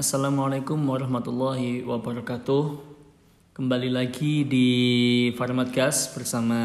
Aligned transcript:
Assalamualaikum 0.00 0.80
warahmatullahi 0.88 1.84
wabarakatuh. 1.84 2.64
Kembali 3.52 3.92
lagi 3.92 4.48
di 4.48 4.68
Farmatgas 5.36 6.16
bersama 6.16 6.56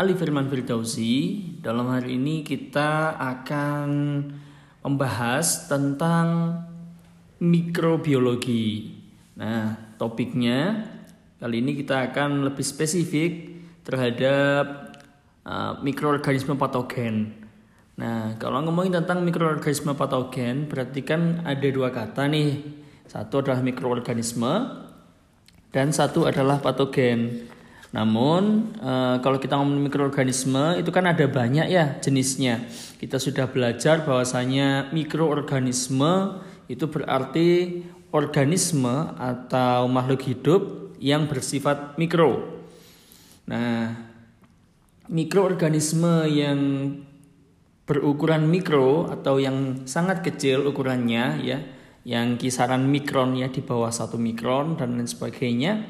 Ali 0.00 0.16
Firman 0.16 0.48
Firdausi. 0.48 1.44
Dalam 1.60 1.92
hari 1.92 2.16
ini 2.16 2.40
kita 2.40 3.20
akan 3.20 3.88
membahas 4.80 5.68
tentang 5.68 6.56
mikrobiologi. 7.44 8.96
Nah, 9.36 9.76
topiknya 10.00 10.88
kali 11.36 11.60
ini 11.60 11.76
kita 11.76 12.00
akan 12.08 12.48
lebih 12.48 12.64
spesifik 12.64 13.60
terhadap 13.84 14.96
uh, 15.44 15.84
mikroorganisme 15.84 16.56
patogen. 16.56 17.43
Nah, 17.94 18.34
kalau 18.42 18.58
ngomongin 18.66 18.98
tentang 18.98 19.22
mikroorganisme 19.22 19.94
patogen, 19.94 20.66
berarti 20.66 21.06
kan 21.06 21.46
ada 21.46 21.68
dua 21.70 21.94
kata 21.94 22.26
nih. 22.26 22.58
Satu 23.06 23.44
adalah 23.44 23.62
mikroorganisme 23.62 24.52
dan 25.70 25.94
satu 25.94 26.26
adalah 26.26 26.58
patogen. 26.58 27.46
Namun, 27.94 28.74
e, 28.74 28.92
kalau 29.22 29.38
kita 29.38 29.54
ngomongin 29.54 29.86
mikroorganisme, 29.86 30.82
itu 30.82 30.90
kan 30.90 31.06
ada 31.06 31.22
banyak 31.30 31.70
ya 31.70 31.94
jenisnya. 32.02 32.66
Kita 32.98 33.22
sudah 33.22 33.46
belajar 33.46 34.02
bahwasanya 34.02 34.90
mikroorganisme 34.90 36.42
itu 36.66 36.90
berarti 36.90 37.82
organisme 38.10 39.14
atau 39.14 39.86
makhluk 39.86 40.26
hidup 40.26 40.62
yang 40.98 41.30
bersifat 41.30 41.94
mikro. 41.94 42.42
Nah, 43.46 43.94
mikroorganisme 45.06 46.26
yang 46.26 46.58
berukuran 47.84 48.48
mikro 48.48 49.12
atau 49.12 49.36
yang 49.36 49.84
sangat 49.84 50.24
kecil 50.24 50.64
ukurannya 50.64 51.44
ya 51.44 51.58
yang 52.04 52.36
kisaran 52.36 52.84
mikron 52.88 53.36
ya 53.36 53.48
di 53.48 53.64
bawah 53.64 53.92
satu 53.92 54.16
mikron 54.20 54.76
dan 54.76 54.96
lain 54.96 55.08
sebagainya 55.08 55.84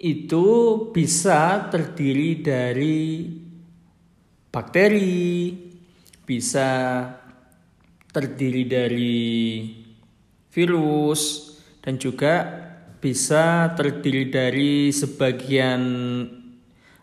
itu 0.00 0.46
bisa 0.92 1.68
terdiri 1.68 2.40
dari 2.40 3.28
bakteri 4.52 5.52
bisa 6.24 6.68
terdiri 8.12 8.64
dari 8.68 9.24
virus 10.52 11.22
dan 11.80 11.96
juga 11.96 12.34
bisa 13.00 13.72
terdiri 13.72 14.28
dari 14.28 14.92
sebagian 14.92 15.82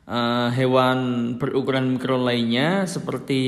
uh, 0.06 0.50
hewan 0.54 1.34
berukuran 1.42 1.98
mikro 1.98 2.22
lainnya 2.22 2.86
seperti 2.86 3.42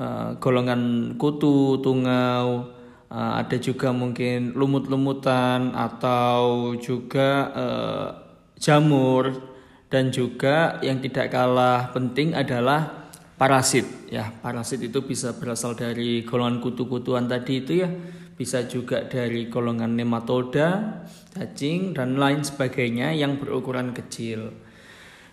uh, 0.00 0.40
golongan 0.40 1.14
kutu, 1.20 1.76
tungau, 1.84 2.72
uh, 3.12 3.32
ada 3.36 3.56
juga 3.60 3.92
mungkin 3.92 4.56
lumut-lumutan 4.56 5.76
atau 5.76 6.72
juga 6.80 7.28
uh, 7.52 8.08
jamur. 8.56 9.52
Dan 9.90 10.14
juga 10.14 10.78
yang 10.86 11.02
tidak 11.02 11.34
kalah 11.34 11.90
penting 11.90 12.30
adalah 12.30 13.10
parasit 13.34 14.06
ya. 14.06 14.30
Parasit 14.30 14.86
itu 14.86 15.02
bisa 15.02 15.34
berasal 15.34 15.74
dari 15.74 16.22
golongan 16.22 16.62
kutu-kutuan 16.62 17.26
tadi 17.26 17.66
itu 17.66 17.82
ya. 17.82 17.90
Bisa 18.38 18.70
juga 18.70 19.02
dari 19.04 19.50
golongan 19.50 19.98
nematoda 19.98 21.02
cacing 21.34 21.98
dan 21.98 22.14
lain 22.22 22.46
sebagainya 22.46 23.10
yang 23.18 23.42
berukuran 23.42 23.90
kecil. 23.90 24.54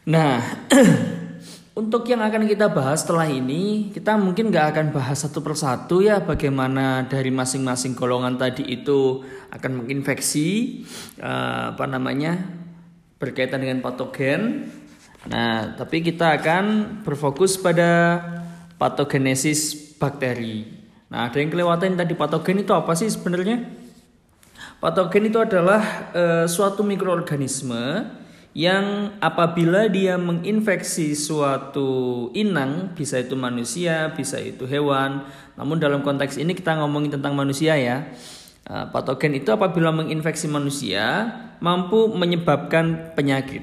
Nah 0.10 0.42
Untuk 1.78 2.10
yang 2.10 2.26
akan 2.26 2.50
kita 2.50 2.74
bahas 2.74 3.06
setelah 3.06 3.30
ini, 3.30 3.94
kita 3.94 4.18
mungkin 4.18 4.50
nggak 4.50 4.74
akan 4.74 4.88
bahas 4.98 5.22
satu 5.22 5.46
persatu 5.46 6.02
ya 6.02 6.26
bagaimana 6.26 7.06
dari 7.06 7.30
masing-masing 7.30 7.94
golongan 7.94 8.34
tadi 8.34 8.66
itu 8.66 9.22
akan 9.54 9.86
menginfeksi 9.86 10.82
uh, 11.22 11.78
apa 11.78 11.86
namanya 11.86 12.50
berkaitan 13.22 13.62
dengan 13.62 13.86
patogen. 13.86 14.74
Nah, 15.30 15.78
tapi 15.78 16.02
kita 16.02 16.42
akan 16.42 16.66
berfokus 17.06 17.62
pada 17.62 18.26
patogenesis 18.82 19.94
bakteri. 20.02 20.66
Nah, 21.14 21.30
ada 21.30 21.38
yang 21.38 21.54
kelewatan 21.54 21.94
tadi 21.94 22.18
patogen 22.18 22.66
itu 22.66 22.74
apa 22.74 22.98
sih 22.98 23.06
sebenarnya? 23.06 23.70
Patogen 24.82 25.30
itu 25.30 25.38
adalah 25.38 26.10
uh, 26.10 26.50
suatu 26.50 26.82
mikroorganisme 26.82 28.02
yang 28.58 29.14
apabila 29.22 29.86
dia 29.86 30.18
menginfeksi 30.18 31.14
suatu 31.14 32.26
inang, 32.34 32.98
bisa 32.98 33.22
itu 33.22 33.38
manusia, 33.38 34.10
bisa 34.18 34.42
itu 34.42 34.66
hewan. 34.66 35.30
Namun 35.54 35.78
dalam 35.78 36.02
konteks 36.02 36.42
ini 36.42 36.58
kita 36.58 36.74
ngomongin 36.82 37.14
tentang 37.14 37.38
manusia 37.38 37.78
ya. 37.78 38.10
Eh, 38.66 38.86
patogen 38.90 39.38
itu 39.38 39.54
apabila 39.54 39.94
menginfeksi 39.94 40.50
manusia 40.50 41.30
mampu 41.62 42.10
menyebabkan 42.10 43.14
penyakit. 43.14 43.62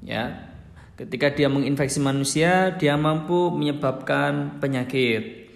Ya. 0.00 0.56
Ketika 0.96 1.28
dia 1.36 1.52
menginfeksi 1.52 2.00
manusia, 2.00 2.80
dia 2.80 2.96
mampu 2.96 3.52
menyebabkan 3.52 4.56
penyakit. 4.56 5.52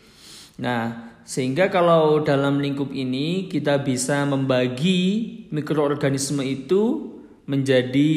Nah, 0.60 1.10
sehingga 1.24 1.72
kalau 1.72 2.20
dalam 2.20 2.60
lingkup 2.60 2.92
ini 2.92 3.48
kita 3.48 3.80
bisa 3.80 4.28
membagi 4.28 5.00
mikroorganisme 5.48 6.44
itu 6.44 7.12
menjadi 7.46 8.14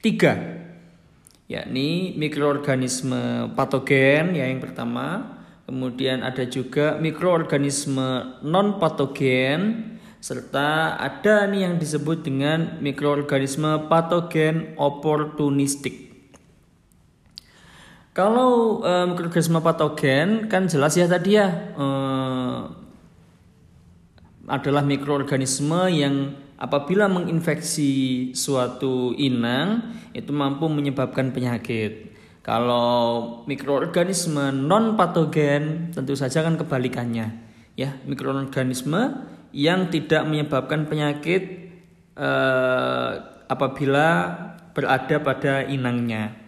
tiga 0.00 0.60
yakni 1.50 2.14
mikroorganisme 2.14 3.52
patogen 3.58 4.38
ya 4.38 4.46
yang 4.46 4.62
pertama. 4.62 5.38
Kemudian 5.66 6.26
ada 6.26 6.42
juga 6.50 6.98
mikroorganisme 6.98 8.42
non 8.42 8.82
patogen 8.82 9.90
serta 10.18 10.98
ada 10.98 11.46
nih 11.46 11.70
yang 11.70 11.74
disebut 11.78 12.26
dengan 12.26 12.82
mikroorganisme 12.82 13.86
patogen 13.86 14.74
oportunistik. 14.74 16.10
Kalau 18.10 18.82
e, 18.82 18.92
mikroorganisme 19.14 19.62
patogen 19.62 20.50
kan 20.50 20.66
jelas 20.66 20.98
ya 20.98 21.06
tadi 21.06 21.38
ya 21.38 21.70
e, 21.78 21.86
adalah 24.50 24.82
mikroorganisme 24.82 25.86
yang 25.94 26.34
apabila 26.58 27.06
menginfeksi 27.06 28.34
suatu 28.34 29.14
inang 29.14 29.94
itu 30.10 30.34
mampu 30.34 30.66
menyebabkan 30.66 31.30
penyakit. 31.30 32.10
Kalau 32.42 33.40
mikroorganisme 33.46 34.50
non 34.50 34.98
patogen 34.98 35.94
tentu 35.94 36.18
saja 36.18 36.42
kan 36.42 36.58
kebalikannya. 36.58 37.46
Ya, 37.78 37.96
mikroorganisme 38.04 39.30
yang 39.54 39.88
tidak 39.88 40.26
menyebabkan 40.26 40.90
penyakit 40.90 41.42
eh, 42.18 43.10
apabila 43.46 44.08
berada 44.74 45.16
pada 45.22 45.54
inangnya. 45.68 46.39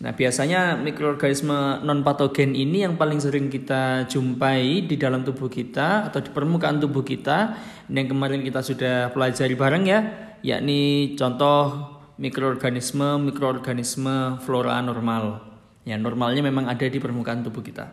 Nah, 0.00 0.16
biasanya 0.16 0.80
mikroorganisme 0.80 1.84
non 1.84 2.00
patogen 2.00 2.56
ini 2.56 2.88
yang 2.88 2.96
paling 2.96 3.20
sering 3.20 3.52
kita 3.52 4.08
jumpai 4.08 4.88
di 4.88 4.96
dalam 4.96 5.20
tubuh 5.20 5.52
kita 5.52 6.08
atau 6.08 6.24
di 6.24 6.32
permukaan 6.32 6.80
tubuh 6.80 7.04
kita 7.04 7.60
yang 7.92 8.08
kemarin 8.08 8.40
kita 8.40 8.64
sudah 8.64 9.12
pelajari 9.12 9.52
bareng 9.60 9.84
ya, 9.84 10.00
yakni 10.40 11.12
contoh 11.20 11.84
mikroorganisme 12.16 13.28
mikroorganisme 13.28 14.40
flora 14.40 14.80
normal. 14.80 15.52
Ya, 15.84 16.00
normalnya 16.00 16.40
memang 16.40 16.64
ada 16.64 16.88
di 16.88 16.96
permukaan 16.96 17.44
tubuh 17.44 17.60
kita. 17.60 17.92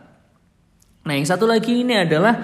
Nah, 1.04 1.12
yang 1.12 1.28
satu 1.28 1.44
lagi 1.44 1.84
ini 1.84 1.92
adalah 1.92 2.40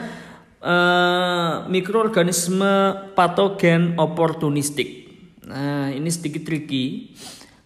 uh, 0.61 1.65
mikroorganisme 1.73 2.73
patogen 3.17 3.97
oportunistik. 3.97 5.09
Nah, 5.49 5.89
ini 5.89 6.09
sedikit 6.13 6.45
tricky 6.45 7.17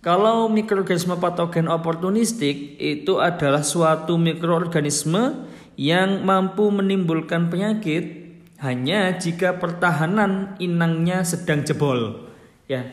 kalau 0.08 0.48
mikroorganisme 0.48 1.20
patogen 1.20 1.68
oportunistik 1.68 2.80
itu 2.80 3.20
adalah 3.20 3.60
suatu 3.60 4.16
mikroorganisme 4.16 5.44
yang 5.76 6.24
mampu 6.24 6.72
menimbulkan 6.72 7.52
penyakit 7.52 8.32
hanya 8.64 9.20
jika 9.20 9.60
pertahanan 9.60 10.56
inangnya 10.56 11.28
sedang 11.28 11.60
jebol. 11.60 12.24
Ya, 12.72 12.88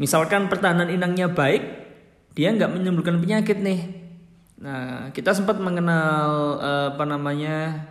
misalkan 0.00 0.48
pertahanan 0.48 0.88
inangnya 0.88 1.28
baik, 1.28 1.60
dia 2.32 2.56
nggak 2.56 2.72
menimbulkan 2.72 3.20
penyakit 3.20 3.60
nih. 3.60 4.00
Nah, 4.64 5.12
kita 5.12 5.36
sempat 5.36 5.60
mengenal 5.60 6.56
eh, 6.56 6.86
apa 6.96 7.04
namanya 7.04 7.84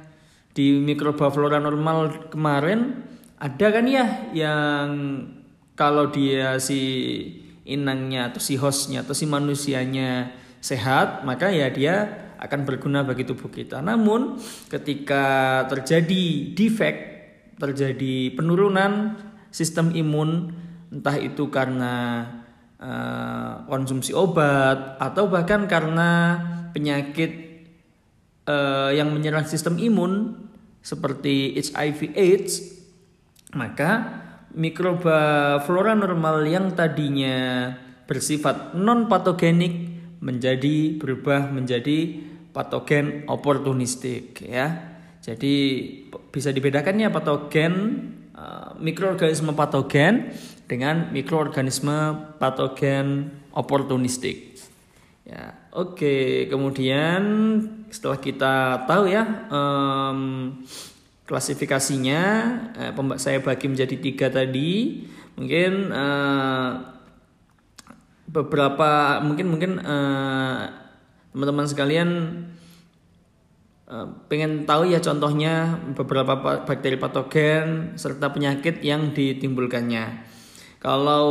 di 0.58 0.74
mikroba 0.82 1.30
flora 1.30 1.62
normal 1.62 2.34
kemarin 2.34 3.06
ada 3.38 3.68
kan 3.70 3.86
ya 3.86 4.26
yang 4.34 4.90
kalau 5.78 6.10
dia 6.10 6.58
si 6.58 6.82
inangnya 7.70 8.34
atau 8.34 8.42
si 8.42 8.58
hostnya 8.58 9.06
atau 9.06 9.14
si 9.14 9.30
manusianya 9.30 10.34
sehat 10.60 11.24
maka 11.24 11.54
ya 11.54 11.70
dia 11.70 11.96
akan 12.40 12.64
berguna 12.64 13.04
bagi 13.04 13.28
tubuh 13.28 13.52
kita. 13.52 13.84
Namun 13.84 14.40
ketika 14.72 15.68
terjadi 15.68 16.56
defect, 16.56 17.00
terjadi 17.60 18.32
penurunan 18.34 19.20
sistem 19.52 19.92
imun 19.92 20.56
entah 20.90 21.20
itu 21.20 21.52
karena 21.52 22.26
uh, 22.80 23.68
konsumsi 23.68 24.16
obat 24.16 24.98
atau 24.98 25.28
bahkan 25.28 25.68
karena 25.68 26.40
penyakit 26.72 27.32
uh, 28.48 28.90
yang 28.96 29.12
menyerang 29.12 29.44
sistem 29.44 29.76
imun 29.76 30.48
seperti 30.80 31.60
HIV 31.60 32.16
AIDS, 32.16 32.54
maka 33.52 34.24
mikroba 34.54 35.58
flora 35.66 35.94
normal 35.94 36.46
yang 36.46 36.74
tadinya 36.74 37.70
bersifat 38.10 38.74
non 38.74 39.06
patogenik 39.06 39.90
menjadi 40.20 40.98
berubah 40.98 41.54
menjadi 41.54 42.20
patogen 42.52 43.30
oportunistik 43.30 44.42
ya. 44.44 44.98
Jadi 45.20 45.56
bisa 46.34 46.50
dibedakannya 46.50 47.12
patogen 47.12 47.74
uh, 48.34 48.74
mikroorganisme 48.80 49.54
patogen 49.54 50.34
dengan 50.66 51.12
mikroorganisme 51.14 52.18
patogen 52.40 53.30
oportunistik. 53.54 54.58
Ya, 55.30 55.54
oke. 55.78 56.50
Kemudian 56.50 57.22
setelah 57.94 58.18
kita 58.18 58.56
tahu 58.90 59.14
ya 59.14 59.46
um, 59.54 60.20
klasifikasinya, 61.30 62.24
eh, 62.74 62.92
saya 63.22 63.38
bagi 63.46 63.70
menjadi 63.70 63.96
tiga 64.02 64.34
tadi. 64.34 65.06
Mungkin 65.38 65.94
uh, 65.94 66.72
beberapa, 68.26 69.22
mungkin 69.22 69.48
mungkin 69.54 69.72
uh, 69.78 70.74
teman-teman 71.30 71.70
sekalian 71.70 72.10
uh, 73.86 74.10
pengen 74.26 74.66
tahu 74.66 74.90
ya 74.90 74.98
contohnya 75.00 75.78
beberapa 75.94 76.66
bakteri 76.66 76.98
patogen 76.98 77.94
serta 77.94 78.34
penyakit 78.34 78.82
yang 78.82 79.14
ditimbulkannya. 79.14 80.26
Kalau 80.82 81.30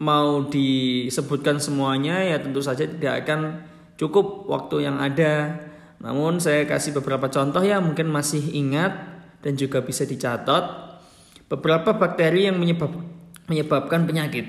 mau 0.00 0.28
disebutkan 0.52 1.56
semuanya 1.64 2.20
ya 2.24 2.36
tentu 2.44 2.60
saja 2.60 2.84
tidak 2.84 3.24
akan 3.24 3.64
cukup 3.96 4.44
waktu 4.52 4.84
yang 4.84 5.00
ada. 5.00 5.69
Namun 6.00 6.40
saya 6.40 6.64
kasih 6.64 6.96
beberapa 6.96 7.28
contoh 7.28 7.60
ya 7.60 7.76
mungkin 7.78 8.08
masih 8.08 8.40
ingat 8.56 8.92
dan 9.44 9.52
juga 9.56 9.84
bisa 9.84 10.08
dicatat 10.08 10.96
beberapa 11.52 11.92
bakteri 11.96 12.48
yang 12.48 12.56
menyebab, 12.56 12.92
menyebabkan 13.48 14.08
penyakit. 14.08 14.48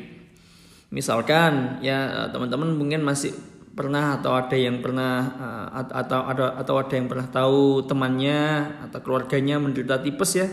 Misalkan 0.92 1.84
ya 1.84 2.28
teman-teman 2.32 2.76
mungkin 2.76 3.04
masih 3.04 3.36
pernah 3.72 4.20
atau 4.20 4.36
ada 4.36 4.56
yang 4.56 4.84
pernah 4.84 5.14
eh, 5.40 5.68
atau 5.92 6.20
ada 6.28 6.46
atau 6.60 6.76
ada 6.80 6.94
yang 6.96 7.08
pernah 7.08 7.28
tahu 7.28 7.88
temannya 7.88 8.44
atau 8.88 9.00
keluarganya 9.04 9.60
menderita 9.60 10.00
tipes 10.04 10.32
ya. 10.36 10.48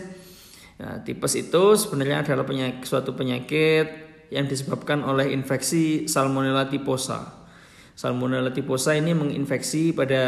Nah, 0.79 1.03
tipes 1.03 1.35
itu 1.35 1.75
sebenarnya 1.75 2.23
adalah 2.23 2.47
penyakit, 2.47 2.87
suatu 2.87 3.11
penyakit 3.19 3.87
yang 4.31 4.47
disebabkan 4.47 5.03
oleh 5.03 5.35
infeksi 5.35 6.07
Salmonella 6.07 6.71
typhosa. 6.71 7.51
Salmonella 7.99 8.55
typhosa 8.55 8.95
ini 8.95 9.11
menginfeksi 9.11 9.91
pada 9.91 10.23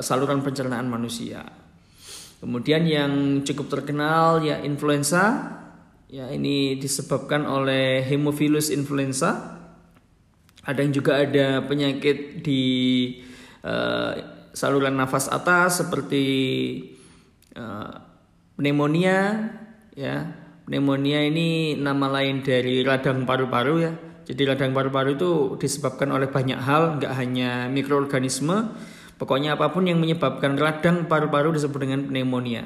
saluran 0.00 0.44
pencernaan 0.44 0.86
manusia. 0.86 1.44
Kemudian 2.40 2.88
yang 2.88 3.44
cukup 3.44 3.68
terkenal 3.68 4.40
ya 4.44 4.60
influenza. 4.64 5.56
Ya 6.10 6.26
ini 6.32 6.74
disebabkan 6.80 7.46
oleh 7.46 8.02
Haemophilus 8.02 8.72
influenza. 8.74 9.60
Ada 10.64 10.84
yang 10.84 10.92
juga 10.92 11.20
ada 11.20 11.64
penyakit 11.64 12.44
di 12.44 12.62
uh, 13.64 14.12
saluran 14.52 14.98
nafas 14.98 15.30
atas 15.30 15.80
seperti 15.80 16.26
uh, 17.56 17.94
pneumonia 18.58 19.48
ya 19.96 20.40
Pneumonia 20.70 21.26
ini 21.26 21.74
nama 21.74 22.06
lain 22.06 22.46
dari 22.46 22.86
radang 22.86 23.26
paru-paru 23.26 23.74
ya. 23.82 23.90
Jadi 24.22 24.42
radang 24.46 24.70
paru-paru 24.70 25.18
itu 25.18 25.30
disebabkan 25.58 26.14
oleh 26.14 26.30
banyak 26.30 26.62
hal, 26.62 27.02
nggak 27.02 27.10
hanya 27.18 27.66
mikroorganisme. 27.66 28.70
Pokoknya 29.20 29.60
apa 29.60 29.68
pun 29.68 29.84
yang 29.84 30.00
menyebabkan 30.00 30.56
radang 30.56 31.04
paru-paru 31.04 31.52
disebut 31.52 31.76
dengan 31.84 32.08
pneumonia. 32.08 32.64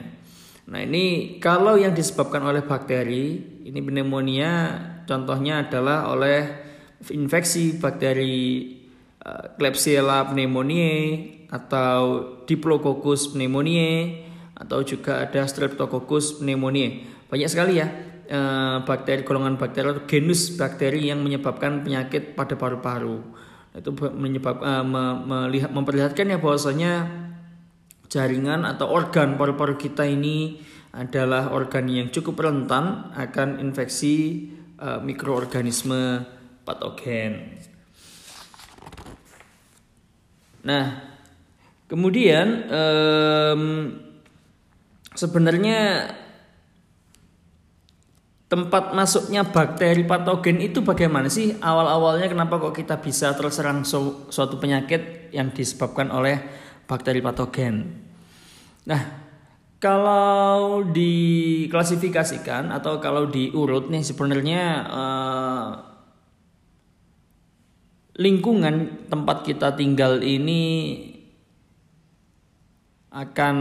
Nah 0.71 0.79
ini 0.87 1.37
kalau 1.43 1.75
yang 1.75 1.91
disebabkan 1.91 2.47
oleh 2.47 2.63
bakteri, 2.63 3.43
ini 3.67 3.81
pneumonia 3.83 4.79
contohnya 5.03 5.67
adalah 5.67 6.15
oleh 6.15 6.47
infeksi 7.11 7.75
bakteri 7.83 8.71
uh, 9.27 9.59
Klebsiella 9.59 10.31
pneumoniae 10.31 11.03
atau 11.51 12.23
Diplococcus 12.47 13.35
pneumoniae 13.35 14.23
atau 14.55 14.87
juga 14.87 15.27
ada 15.27 15.51
Streptococcus 15.51 16.39
pneumoniae. 16.39 17.03
Banyak 17.27 17.51
sekali 17.51 17.83
ya 17.83 17.91
eh, 18.31 18.77
bakteri 18.87 19.27
golongan 19.27 19.59
bakteri 19.59 19.91
atau 19.91 20.07
genus 20.07 20.55
bakteri 20.55 21.11
yang 21.11 21.19
menyebabkan 21.19 21.83
penyakit 21.83 22.39
pada 22.39 22.55
paru-paru. 22.55 23.19
Itu 23.75 23.91
menyebab 23.95 24.63
uh, 24.63 24.87
melihat 25.27 25.75
memperlihatkan 25.75 26.31
ya 26.31 26.39
bahwasanya 26.39 27.11
jaringan 28.07 28.63
atau 28.63 28.87
organ 28.87 29.35
paru-paru 29.35 29.75
kita 29.75 30.07
ini 30.07 30.63
adalah 30.95 31.51
organ 31.51 31.91
yang 31.91 32.09
cukup 32.15 32.47
rentan 32.47 33.11
akan 33.19 33.59
infeksi 33.59 34.47
uh, 34.79 35.03
mikroorganisme 35.03 36.23
patogen. 36.63 37.59
Nah, 40.65 40.97
kemudian 41.91 42.47
um, 42.71 43.63
sebenarnya 45.13 46.09
tempat 48.45 48.93
masuknya 48.93 49.43
bakteri 49.43 50.05
patogen 50.05 50.61
itu 50.61 50.85
bagaimana 50.85 51.33
sih 51.33 51.57
awal-awalnya 51.59 52.29
kenapa 52.29 52.61
kok 52.61 52.77
kita 52.77 53.01
bisa 53.01 53.33
terserang 53.33 53.83
su 53.89 54.29
suatu 54.29 54.61
penyakit 54.61 55.33
yang 55.33 55.51
disebabkan 55.51 56.13
oleh 56.13 56.39
bakteri 56.85 57.25
patogen. 57.25 58.05
Nah, 58.85 59.03
kalau 59.81 60.85
diklasifikasikan 60.85 62.69
atau 62.69 63.01
kalau 63.01 63.27
diurut 63.29 63.89
nih 63.89 64.05
sebenarnya 64.05 64.63
eh, 64.93 65.69
lingkungan 68.21 69.09
tempat 69.11 69.43
kita 69.43 69.75
tinggal 69.75 70.23
ini 70.23 70.63
akan 73.15 73.57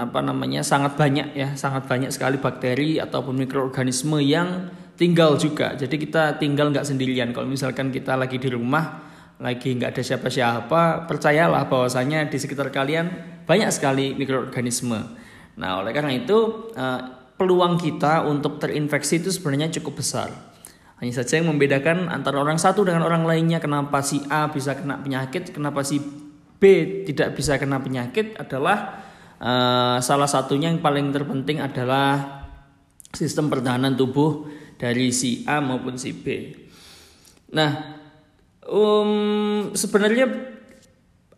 apa 0.00 0.24
namanya 0.24 0.64
sangat 0.64 0.96
banyak 0.96 1.36
ya 1.36 1.52
sangat 1.60 1.84
banyak 1.84 2.08
sekali 2.08 2.40
bakteri 2.40 2.96
ataupun 2.96 3.36
mikroorganisme 3.36 4.16
yang 4.24 4.72
tinggal 4.96 5.36
juga. 5.36 5.76
Jadi 5.76 6.00
kita 6.00 6.40
tinggal 6.40 6.72
nggak 6.72 6.88
sendirian. 6.88 7.36
Kalau 7.36 7.44
misalkan 7.44 7.92
kita 7.92 8.16
lagi 8.16 8.40
di 8.40 8.48
rumah 8.48 9.04
lagi 9.36 9.76
nggak 9.76 9.92
ada 9.92 10.02
siapa-siapa 10.02 11.04
percayalah 11.04 11.68
bahwasanya 11.68 12.32
di 12.32 12.38
sekitar 12.40 12.72
kalian 12.72 13.12
banyak 13.44 13.68
sekali 13.68 14.16
mikroorganisme. 14.16 14.96
Nah 15.60 15.84
oleh 15.84 15.92
karena 15.92 16.16
itu 16.16 16.72
eh, 16.72 17.00
peluang 17.36 17.76
kita 17.76 18.24
untuk 18.24 18.56
terinfeksi 18.56 19.20
itu 19.20 19.28
sebenarnya 19.28 19.68
cukup 19.82 20.00
besar. 20.00 20.32
Hanya 20.96 21.12
saja 21.20 21.36
yang 21.36 21.52
membedakan 21.52 22.08
antara 22.08 22.40
orang 22.40 22.56
satu 22.56 22.88
dengan 22.88 23.04
orang 23.04 23.28
lainnya 23.28 23.60
kenapa 23.60 24.00
si 24.00 24.24
A 24.32 24.48
bisa 24.48 24.72
kena 24.72 24.96
penyakit 24.96 25.52
kenapa 25.52 25.84
si 25.84 26.23
tidak 26.60 27.36
bisa 27.36 27.60
kena 27.60 27.80
penyakit 27.80 28.38
adalah 28.40 29.04
uh, 29.38 29.98
salah 30.00 30.28
satunya 30.28 30.72
yang 30.72 30.80
paling 30.80 31.12
terpenting 31.12 31.60
adalah 31.60 32.44
sistem 33.14 33.52
pertahanan 33.52 33.94
tubuh 33.94 34.48
dari 34.80 35.14
si 35.14 35.46
A 35.46 35.62
maupun 35.62 35.94
si 35.94 36.10
B. 36.10 36.50
Nah, 37.54 37.94
um, 38.66 39.70
sebenarnya 39.76 40.26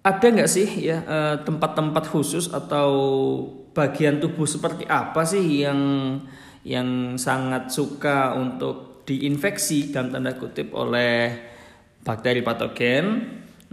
ada 0.06 0.26
nggak 0.30 0.46
sih 0.46 0.86
ya 0.86 1.02
eh, 1.02 1.36
tempat-tempat 1.42 2.06
khusus 2.06 2.46
atau 2.54 2.90
bagian 3.74 4.22
tubuh 4.22 4.46
seperti 4.46 4.86
apa 4.86 5.26
sih 5.26 5.66
yang 5.66 5.80
yang 6.62 7.18
sangat 7.18 7.74
suka 7.74 8.38
untuk 8.38 9.02
diinfeksi 9.02 9.90
dalam 9.90 10.14
tanda 10.14 10.38
kutip 10.38 10.70
oleh 10.74 11.34
bakteri 12.06 12.42
patogen? 12.42 13.04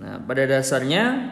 Nah, 0.04 0.20
pada 0.20 0.44
dasarnya 0.44 1.32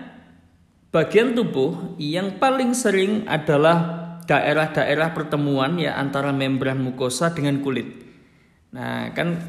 Bagian 0.92 1.32
tubuh 1.32 1.96
yang 1.96 2.36
paling 2.36 2.75
sering 2.75 3.24
adalah 3.24 4.12
daerah-daerah 4.28 5.16
pertemuan 5.16 5.80
ya 5.80 5.96
antara 5.96 6.36
membran 6.36 6.84
mukosa 6.84 7.32
dengan 7.32 7.63
kulit. 7.63 7.88
Nah, 8.75 9.08
kan 9.16 9.40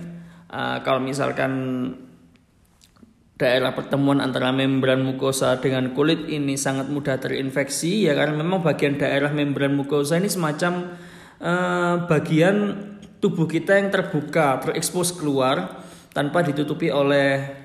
uh, 0.46 0.78
kalau 0.86 1.02
misalkan 1.02 1.50
daerah 3.34 3.74
pertemuan 3.74 4.22
antara 4.22 4.54
membran 4.54 5.02
mukosa 5.02 5.58
dengan 5.58 5.90
kulit 5.98 6.30
ini 6.30 6.54
sangat 6.54 6.86
mudah 6.86 7.18
terinfeksi 7.18 8.06
ya 8.06 8.14
karena 8.14 8.38
memang 8.38 8.62
bagian 8.62 8.94
daerah 9.02 9.34
membran 9.34 9.74
mukosa 9.74 10.22
ini 10.22 10.30
semacam 10.30 10.94
uh, 11.42 12.06
bagian 12.06 12.86
tubuh 13.18 13.50
kita 13.50 13.82
yang 13.82 13.90
terbuka, 13.90 14.62
terekspos 14.62 15.10
keluar 15.10 15.82
tanpa 16.14 16.46
ditutupi 16.46 16.94
oleh 16.94 17.61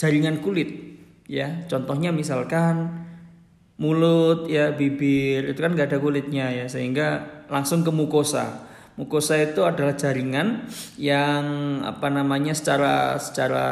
jaringan 0.00 0.40
kulit 0.40 0.96
ya. 1.28 1.68
Contohnya 1.68 2.08
misalkan 2.08 3.04
mulut 3.76 4.48
ya 4.48 4.72
bibir 4.72 5.52
itu 5.52 5.60
kan 5.60 5.76
gak 5.76 5.92
ada 5.92 6.00
kulitnya 6.00 6.48
ya. 6.48 6.64
Sehingga 6.72 7.44
langsung 7.52 7.84
ke 7.84 7.92
mukosa. 7.92 8.64
Mukosa 8.96 9.36
itu 9.36 9.64
adalah 9.64 9.96
jaringan 9.96 10.64
yang 10.96 11.44
apa 11.84 12.08
namanya 12.08 12.56
secara 12.56 13.16
secara 13.20 13.68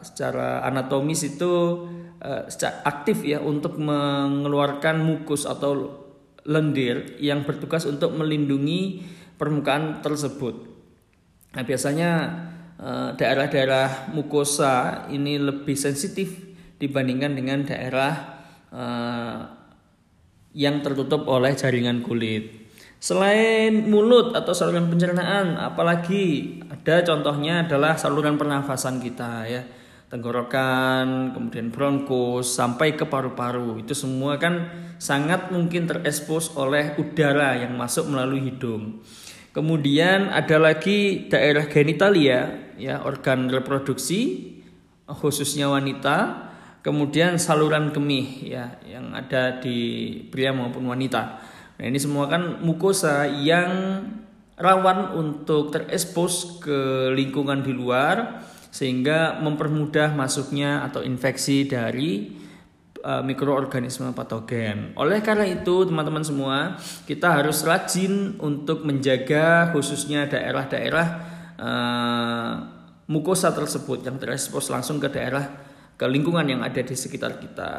secara 0.00 0.64
anatomis 0.64 1.20
itu 1.24 1.84
uh, 2.20 2.48
aktif 2.88 3.28
ya 3.28 3.44
untuk 3.44 3.76
mengeluarkan 3.76 5.04
mukus 5.04 5.44
atau 5.44 6.04
lendir 6.48 7.16
yang 7.20 7.44
bertugas 7.44 7.84
untuk 7.84 8.16
melindungi 8.16 9.04
permukaan 9.36 10.00
tersebut. 10.00 10.54
Nah, 11.54 11.62
biasanya 11.64 12.10
daerah-daerah 13.16 14.12
mukosa 14.12 15.06
ini 15.08 15.40
lebih 15.40 15.72
sensitif 15.72 16.36
dibandingkan 16.76 17.32
dengan 17.32 17.64
daerah 17.64 18.12
eh, 18.68 19.38
yang 20.54 20.84
tertutup 20.84 21.24
oleh 21.26 21.56
jaringan 21.56 22.04
kulit. 22.04 22.64
Selain 23.00 23.84
mulut 23.84 24.32
atau 24.32 24.56
saluran 24.56 24.88
pencernaan, 24.88 25.60
apalagi 25.60 26.56
ada 26.72 27.04
contohnya 27.04 27.68
adalah 27.68 28.00
saluran 28.00 28.40
pernafasan 28.40 28.96
kita 28.96 29.44
ya. 29.44 29.62
Tenggorokan, 30.08 31.34
kemudian 31.36 31.68
bronkus 31.74 32.54
sampai 32.54 32.94
ke 32.94 33.04
paru-paru. 33.04 33.82
Itu 33.82 33.98
semua 33.98 34.38
kan 34.38 34.72
sangat 34.96 35.52
mungkin 35.52 35.84
terekspos 35.84 36.54
oleh 36.56 36.96
udara 36.96 37.60
yang 37.60 37.74
masuk 37.76 38.08
melalui 38.08 38.46
hidung. 38.46 39.04
Kemudian 39.52 40.32
ada 40.32 40.56
lagi 40.56 41.28
daerah 41.28 41.68
genitalia 41.68 42.63
ya, 42.78 43.02
organ 43.02 43.50
reproduksi 43.50 44.52
khususnya 45.08 45.68
wanita. 45.68 46.50
Kemudian 46.84 47.40
saluran 47.40 47.96
kemih 47.96 48.44
ya 48.44 48.76
yang 48.84 49.16
ada 49.16 49.56
di 49.56 50.20
pria 50.28 50.52
maupun 50.52 50.84
wanita. 50.84 51.40
Nah, 51.80 51.84
ini 51.88 51.96
semua 51.96 52.28
kan 52.28 52.60
mukosa 52.60 53.24
yang 53.24 54.04
rawan 54.54 55.16
untuk 55.16 55.72
terekspos 55.72 56.60
ke 56.60 57.10
lingkungan 57.16 57.64
di 57.64 57.72
luar 57.72 58.44
sehingga 58.68 59.40
mempermudah 59.40 60.12
masuknya 60.12 60.84
atau 60.84 61.00
infeksi 61.00 61.64
dari 61.64 62.36
uh, 63.00 63.22
mikroorganisme 63.22 64.10
patogen. 64.12 64.92
Oleh 64.98 65.22
karena 65.22 65.46
itu, 65.46 65.86
teman-teman 65.86 66.26
semua, 66.26 66.76
kita 67.06 67.38
harus 67.38 67.62
rajin 67.62 68.34
untuk 68.42 68.82
menjaga 68.82 69.70
khususnya 69.70 70.26
daerah-daerah 70.26 71.33
uh, 71.58 72.52
mukosa 73.10 73.52
tersebut 73.52 74.06
yang 74.06 74.16
terekspos 74.16 74.72
langsung 74.72 74.96
ke 74.96 75.12
daerah 75.12 75.44
ke 75.94 76.06
lingkungan 76.08 76.46
yang 76.48 76.60
ada 76.64 76.82
di 76.82 76.96
sekitar 76.96 77.38
kita. 77.38 77.72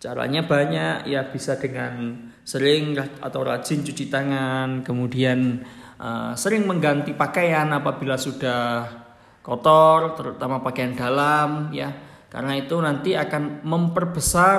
Caranya 0.00 0.48
banyak 0.48 1.12
ya 1.12 1.28
bisa 1.28 1.60
dengan 1.60 2.24
sering 2.40 2.96
atau 3.20 3.40
rajin 3.44 3.84
cuci 3.84 4.08
tangan, 4.08 4.80
kemudian 4.80 5.60
uh, 6.00 6.32
sering 6.32 6.64
mengganti 6.64 7.12
pakaian 7.12 7.68
apabila 7.76 8.16
sudah 8.16 8.88
kotor, 9.44 10.16
terutama 10.16 10.64
pakaian 10.64 10.96
dalam 10.96 11.68
ya. 11.72 11.92
Karena 12.30 12.56
itu 12.56 12.78
nanti 12.80 13.12
akan 13.12 13.66
memperbesar 13.66 14.58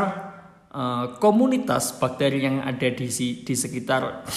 uh, 0.75 1.05
komunitas 1.17 1.98
bakteri 1.98 2.45
yang 2.45 2.62
ada 2.62 2.88
di 2.91 3.07
di 3.41 3.55
sekitar 3.55 4.27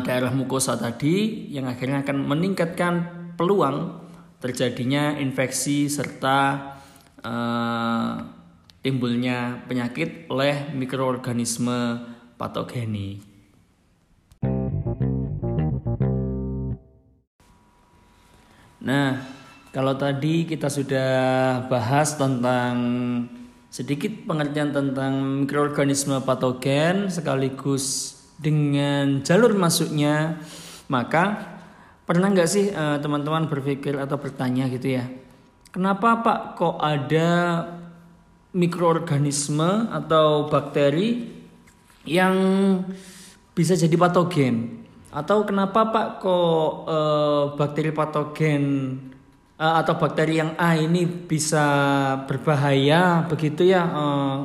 daerah 0.00 0.32
mukosa 0.32 0.80
tadi 0.80 1.48
yang 1.52 1.68
akhirnya 1.68 2.00
akan 2.00 2.16
meningkatkan 2.24 2.94
peluang 3.36 4.00
terjadinya 4.40 5.20
infeksi 5.20 5.84
serta 5.92 6.38
uh, 7.20 8.12
timbulnya 8.80 9.60
penyakit 9.68 10.32
oleh 10.32 10.72
mikroorganisme 10.72 12.00
patogeni. 12.40 13.20
Nah, 18.80 19.20
kalau 19.76 19.92
tadi 20.00 20.48
kita 20.48 20.72
sudah 20.72 21.12
bahas 21.68 22.16
tentang 22.16 22.76
sedikit 23.68 24.24
pengertian 24.24 24.72
tentang 24.72 25.44
mikroorganisme 25.44 26.16
patogen 26.24 27.12
sekaligus 27.12 28.16
dengan 28.40 29.20
jalur 29.20 29.52
masuknya, 29.52 30.40
maka 30.88 31.52
pernah 32.08 32.32
nggak 32.32 32.48
sih 32.48 32.72
eh, 32.72 32.96
teman-teman 33.04 33.52
berpikir 33.52 34.00
atau 34.00 34.16
bertanya 34.16 34.64
gitu 34.72 34.96
ya, 34.96 35.04
kenapa 35.70 36.24
Pak 36.24 36.40
kok 36.58 36.76
ada 36.80 37.28
mikroorganisme 38.50 39.90
atau 39.94 40.50
bakteri 40.50 41.30
yang 42.06 42.34
bisa 43.54 43.78
jadi 43.78 43.94
patogen? 43.94 44.82
Atau 45.10 45.42
kenapa 45.42 45.90
Pak 45.90 46.08
kok 46.22 46.70
e, 46.86 46.98
bakteri 47.58 47.90
patogen 47.90 48.62
e, 49.58 49.66
atau 49.66 49.98
bakteri 49.98 50.38
yang 50.38 50.54
A 50.54 50.78
ini 50.78 51.02
bisa 51.02 51.66
berbahaya 52.30 53.26
begitu 53.26 53.66
ya 53.66 53.90
e, 53.90 54.04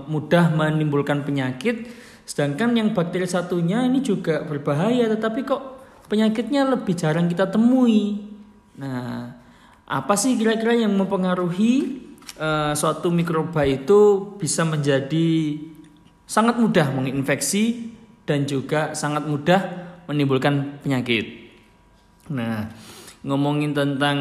mudah 0.09 0.49
menimbulkan 0.57 1.21
penyakit 1.21 1.85
sedangkan 2.25 2.73
yang 2.73 2.89
bakteri 2.91 3.29
satunya 3.29 3.85
ini 3.85 4.01
juga 4.01 4.41
berbahaya 4.43 5.05
tetapi 5.13 5.45
kok 5.45 5.61
penyakitnya 6.09 6.65
lebih 6.65 6.93
jarang 6.97 7.29
kita 7.29 7.49
temui. 7.49 8.25
Nah, 8.81 9.31
apa 9.85 10.13
sih 10.17 10.33
kira-kira 10.35 10.73
yang 10.73 10.93
mempengaruhi 10.97 12.01
uh, 12.41 12.73
suatu 12.73 13.13
mikroba 13.13 13.63
itu 13.65 14.33
bisa 14.41 14.65
menjadi 14.65 15.61
sangat 16.25 16.57
mudah 16.57 16.89
menginfeksi 16.91 17.93
dan 18.25 18.49
juga 18.49 18.97
sangat 18.97 19.29
mudah 19.29 19.61
menimbulkan 20.09 20.81
penyakit. 20.81 21.53
Nah, 22.33 22.73
ngomongin 23.21 23.77
tentang 23.77 24.17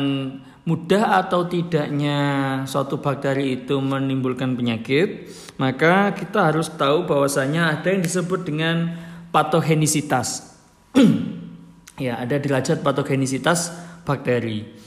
mudah 0.64 1.20
atau 1.20 1.44
tidaknya 1.44 2.18
suatu 2.64 3.00
bakteri 3.00 3.60
itu 3.60 3.76
menimbulkan 3.80 4.56
penyakit, 4.56 5.28
maka 5.60 6.16
kita 6.16 6.52
harus 6.52 6.72
tahu 6.72 7.04
bahwasanya 7.04 7.78
ada 7.78 7.92
yang 7.92 8.00
disebut 8.00 8.48
dengan 8.48 8.96
patogenisitas. 9.28 10.56
ya, 12.04 12.16
ada 12.16 12.40
derajat 12.40 12.80
patogenisitas 12.80 13.76
bakteri. 14.08 14.84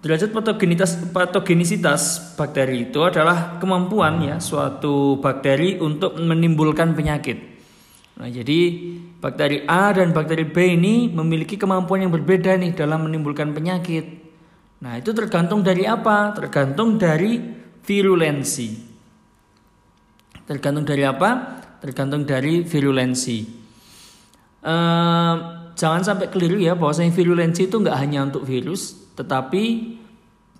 Derajat 0.00 0.32
patogenitas 0.32 0.96
patogenisitas 1.12 2.32
bakteri 2.32 2.88
itu 2.88 3.04
adalah 3.04 3.60
kemampuan 3.60 4.24
ya 4.24 4.40
suatu 4.40 5.20
bakteri 5.20 5.76
untuk 5.76 6.16
menimbulkan 6.16 6.96
penyakit. 6.96 7.36
Nah, 8.16 8.32
jadi 8.32 8.60
bakteri 9.20 9.68
A 9.68 9.92
dan 9.92 10.16
bakteri 10.16 10.48
B 10.48 10.56
ini 10.80 11.12
memiliki 11.12 11.60
kemampuan 11.60 12.08
yang 12.08 12.12
berbeda 12.16 12.56
nih 12.56 12.72
dalam 12.72 13.04
menimbulkan 13.04 13.52
penyakit. 13.52 14.29
Nah, 14.80 14.96
itu 14.96 15.12
tergantung 15.12 15.60
dari 15.60 15.84
apa? 15.84 16.32
Tergantung 16.32 16.96
dari 16.96 17.36
virulensi. 17.84 18.68
Tergantung 20.48 20.88
dari 20.88 21.04
apa? 21.04 21.60
Tergantung 21.84 22.24
dari 22.24 22.64
virulensi. 22.64 23.38
Ehm, 24.60 25.36
jangan 25.76 26.02
sampai 26.04 26.28
keliru 26.28 26.60
ya 26.60 26.76
bahwasanya 26.76 27.12
virulensi 27.12 27.68
itu 27.68 27.76
nggak 27.80 27.96
hanya 27.96 28.24
untuk 28.28 28.44
virus, 28.44 28.96
tetapi 29.16 29.96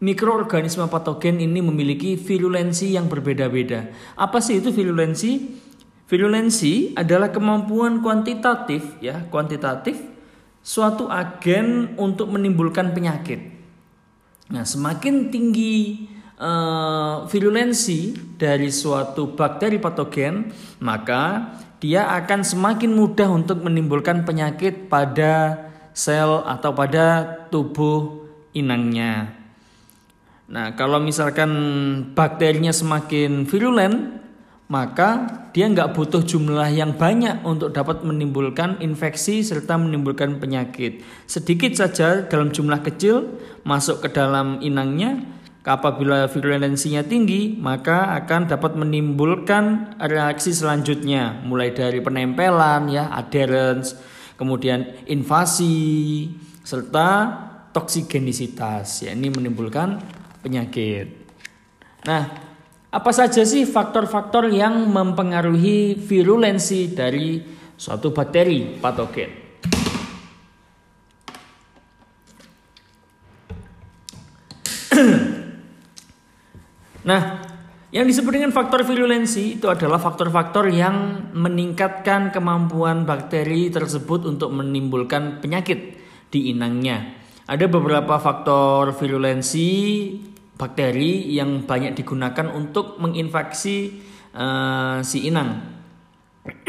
mikroorganisme 0.01 0.89
patogen 0.89 1.41
ini 1.41 1.61
memiliki 1.61 2.17
virulensi 2.17 2.97
yang 2.97 3.09
berbeda-beda. 3.09 3.93
Apa 4.17 4.41
sih 4.41 4.61
itu 4.61 4.73
virulensi? 4.73 5.61
Virulensi 6.09 6.97
adalah 6.97 7.31
kemampuan 7.31 8.03
kuantitatif 8.03 8.99
ya, 8.99 9.29
kuantitatif 9.31 10.01
suatu 10.61 11.07
agen 11.07 11.95
untuk 11.97 12.33
menimbulkan 12.35 12.91
penyakit. 12.91 13.60
Nah, 14.51 14.67
semakin 14.67 15.31
tinggi 15.31 16.11
uh, 16.43 17.23
virulensi 17.31 18.19
dari 18.35 18.67
suatu 18.75 19.39
bakteri 19.39 19.79
patogen, 19.79 20.51
maka 20.83 21.55
dia 21.79 22.11
akan 22.19 22.43
semakin 22.43 22.91
mudah 22.93 23.31
untuk 23.31 23.63
menimbulkan 23.63 24.27
penyakit 24.27 24.91
pada 24.91 25.67
sel 25.95 26.43
atau 26.43 26.75
pada 26.75 27.25
tubuh 27.49 28.27
inangnya. 28.51 29.39
Nah, 30.51 30.75
kalau 30.75 30.99
misalkan 30.99 31.51
bakterinya 32.11 32.75
semakin 32.75 33.47
virulen, 33.47 34.19
maka 34.71 35.27
dia 35.51 35.67
nggak 35.67 35.99
butuh 35.99 36.23
jumlah 36.23 36.71
yang 36.71 36.95
banyak 36.95 37.43
untuk 37.43 37.75
dapat 37.75 38.07
menimbulkan 38.07 38.79
infeksi 38.79 39.43
serta 39.43 39.75
menimbulkan 39.75 40.39
penyakit. 40.39 41.03
Sedikit 41.27 41.75
saja 41.75 42.23
dalam 42.23 42.55
jumlah 42.55 42.79
kecil 42.87 43.35
masuk 43.67 44.07
ke 44.07 44.15
dalam 44.15 44.63
inangnya, 44.63 45.27
apabila 45.67 46.31
virulensinya 46.31 47.03
tinggi, 47.03 47.59
maka 47.59 48.15
akan 48.23 48.47
dapat 48.47 48.79
menimbulkan 48.79 49.99
reaksi 49.99 50.55
selanjutnya, 50.55 51.43
mulai 51.43 51.75
dari 51.75 51.99
penempelan, 51.99 52.89
ya, 52.89 53.11
adherence, 53.11 53.99
kemudian 54.39 54.87
invasi, 55.11 56.31
serta 56.63 57.09
toksigenisitas, 57.75 59.07
ya 59.07 59.11
ini 59.15 59.35
menimbulkan 59.35 59.99
penyakit. 60.43 61.11
Nah, 62.07 62.50
apa 62.91 63.15
saja 63.15 63.47
sih 63.47 63.71
faktor-faktor 63.71 64.51
yang 64.51 64.91
mempengaruhi 64.91 65.95
virulensi 65.95 66.91
dari 66.91 67.39
suatu 67.79 68.11
bakteri 68.11 68.83
patogen? 68.83 69.31
nah, 77.07 77.47
Yang 77.91 78.15
disebut 78.15 78.39
dengan 78.39 78.55
faktor 78.55 78.87
virulensi 78.87 79.59
itu 79.59 79.67
adalah 79.67 79.99
faktor-faktor 79.99 80.71
yang 80.71 81.27
meningkatkan 81.35 82.31
kemampuan 82.31 83.03
bakteri 83.03 83.67
tersebut 83.67 84.31
untuk 84.31 84.55
menimbulkan 84.55 85.43
penyakit 85.43 85.99
di 86.31 86.55
inangnya. 86.55 87.19
Ada 87.51 87.67
beberapa 87.67 88.15
faktor 88.23 88.95
virulensi 88.95 89.67
bakteri 90.61 91.33
yang 91.33 91.65
banyak 91.65 91.97
digunakan 91.97 92.53
untuk 92.53 93.01
menginfeksi 93.01 94.05
uh, 94.37 95.01
si 95.01 95.25
inang. 95.25 95.81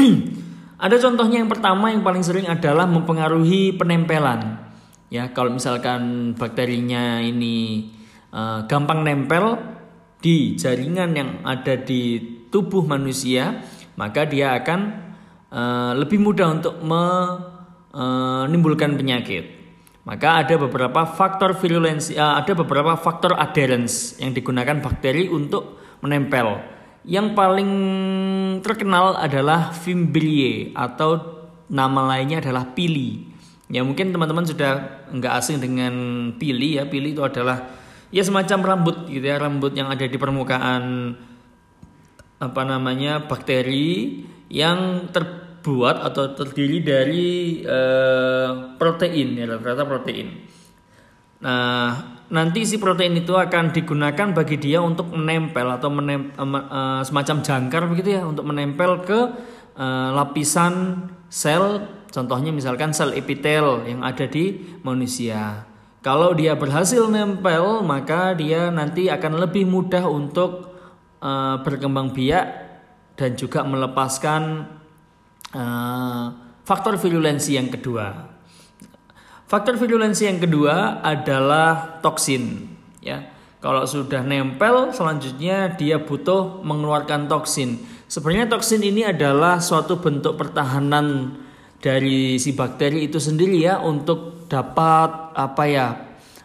Ada 0.81 0.97
contohnya 0.97 1.37
yang 1.43 1.51
pertama 1.51 1.91
yang 1.91 2.01
paling 2.01 2.23
sering 2.23 2.47
adalah 2.47 2.87
mempengaruhi 2.87 3.75
penempelan. 3.75 4.71
Ya, 5.11 5.27
kalau 5.35 5.51
misalkan 5.53 6.33
bakterinya 6.39 7.19
ini 7.19 7.91
uh, 8.31 8.63
gampang 8.65 9.03
nempel 9.03 9.59
di 10.23 10.55
jaringan 10.57 11.13
yang 11.13 11.45
ada 11.45 11.77
di 11.77 12.17
tubuh 12.49 12.81
manusia, 12.81 13.61
maka 13.93 14.25
dia 14.25 14.57
akan 14.57 14.79
uh, 15.53 15.93
lebih 15.99 16.17
mudah 16.17 16.57
untuk 16.57 16.81
menimbulkan 16.81 18.97
penyakit. 18.97 19.60
Maka 20.01 20.41
ada 20.41 20.57
beberapa 20.57 21.05
faktor 21.05 21.53
virulensi, 21.53 22.17
uh, 22.17 22.41
ada 22.41 22.57
beberapa 22.57 22.97
faktor 22.97 23.37
adherence 23.37 24.17
yang 24.17 24.33
digunakan 24.33 24.81
bakteri 24.81 25.29
untuk 25.29 25.77
menempel. 26.01 26.57
Yang 27.05 27.37
paling 27.37 27.71
terkenal 28.65 29.17
adalah 29.17 29.73
Fimbriae 29.73 30.73
atau 30.73 31.41
nama 31.69 32.17
lainnya 32.17 32.41
adalah 32.41 32.65
pili. 32.73 33.29
Ya 33.69 33.85
mungkin 33.85 34.09
teman-teman 34.09 34.43
sudah 34.43 35.05
nggak 35.13 35.33
asing 35.37 35.61
dengan 35.61 35.93
pili 36.35 36.81
ya. 36.81 36.89
Pili 36.89 37.13
itu 37.13 37.21
adalah 37.21 37.69
ya 38.09 38.25
semacam 38.25 38.73
rambut 38.73 39.05
gitu 39.05 39.23
ya, 39.23 39.37
rambut 39.37 39.77
yang 39.77 39.89
ada 39.93 40.05
di 40.05 40.17
permukaan 40.17 41.13
apa 42.41 42.61
namanya 42.65 43.21
bakteri 43.29 44.25
yang 44.49 45.07
ter 45.13 45.50
terbuat 45.61 46.01
atau 46.01 46.33
terdiri 46.33 46.81
dari 46.81 47.29
uh, 47.61 48.73
protein 48.81 49.37
ya 49.37 49.45
rata-rata 49.45 49.85
protein. 49.85 50.27
Nah, 51.45 52.17
nanti 52.33 52.65
si 52.65 52.81
protein 52.81 53.13
itu 53.21 53.37
akan 53.37 53.69
digunakan 53.69 54.33
bagi 54.33 54.57
dia 54.57 54.81
untuk 54.81 55.13
menempel 55.13 55.69
atau 55.69 55.93
menem, 55.93 56.33
uh, 56.33 57.05
semacam 57.05 57.45
jangkar 57.45 57.85
begitu 57.93 58.17
ya 58.17 58.25
untuk 58.25 58.49
menempel 58.49 59.05
ke 59.05 59.19
uh, 59.77 60.09
lapisan 60.17 61.05
sel 61.29 61.85
contohnya 62.09 62.49
misalkan 62.49 62.89
sel 62.89 63.13
epitel 63.13 63.85
yang 63.85 64.01
ada 64.01 64.25
di 64.25 64.77
manusia. 64.81 65.69
Kalau 66.01 66.33
dia 66.33 66.57
berhasil 66.57 67.05
nempel, 67.05 67.85
maka 67.85 68.33
dia 68.33 68.73
nanti 68.73 69.05
akan 69.13 69.37
lebih 69.45 69.69
mudah 69.69 70.09
untuk 70.09 70.73
uh, 71.21 71.61
berkembang 71.61 72.09
biak 72.09 72.45
dan 73.13 73.37
juga 73.37 73.61
melepaskan 73.61 74.65
uh, 75.55 76.25
faktor 76.63 76.97
virulensi 76.97 77.55
yang 77.55 77.71
kedua. 77.71 78.31
Faktor 79.51 79.75
virulensi 79.75 80.31
yang 80.31 80.39
kedua 80.39 81.03
adalah 81.03 81.99
toksin. 81.99 82.71
Ya, 83.03 83.27
kalau 83.59 83.83
sudah 83.83 84.23
nempel, 84.23 84.95
selanjutnya 84.95 85.75
dia 85.75 85.99
butuh 85.99 86.63
mengeluarkan 86.63 87.27
toksin. 87.27 87.83
Sebenarnya 88.07 88.47
toksin 88.47 88.79
ini 88.79 89.03
adalah 89.03 89.59
suatu 89.59 89.99
bentuk 89.99 90.39
pertahanan 90.39 91.35
dari 91.83 92.39
si 92.39 92.55
bakteri 92.55 93.09
itu 93.09 93.19
sendiri 93.19 93.67
ya 93.67 93.83
untuk 93.83 94.47
dapat 94.47 95.35
apa 95.35 95.63
ya 95.67 95.87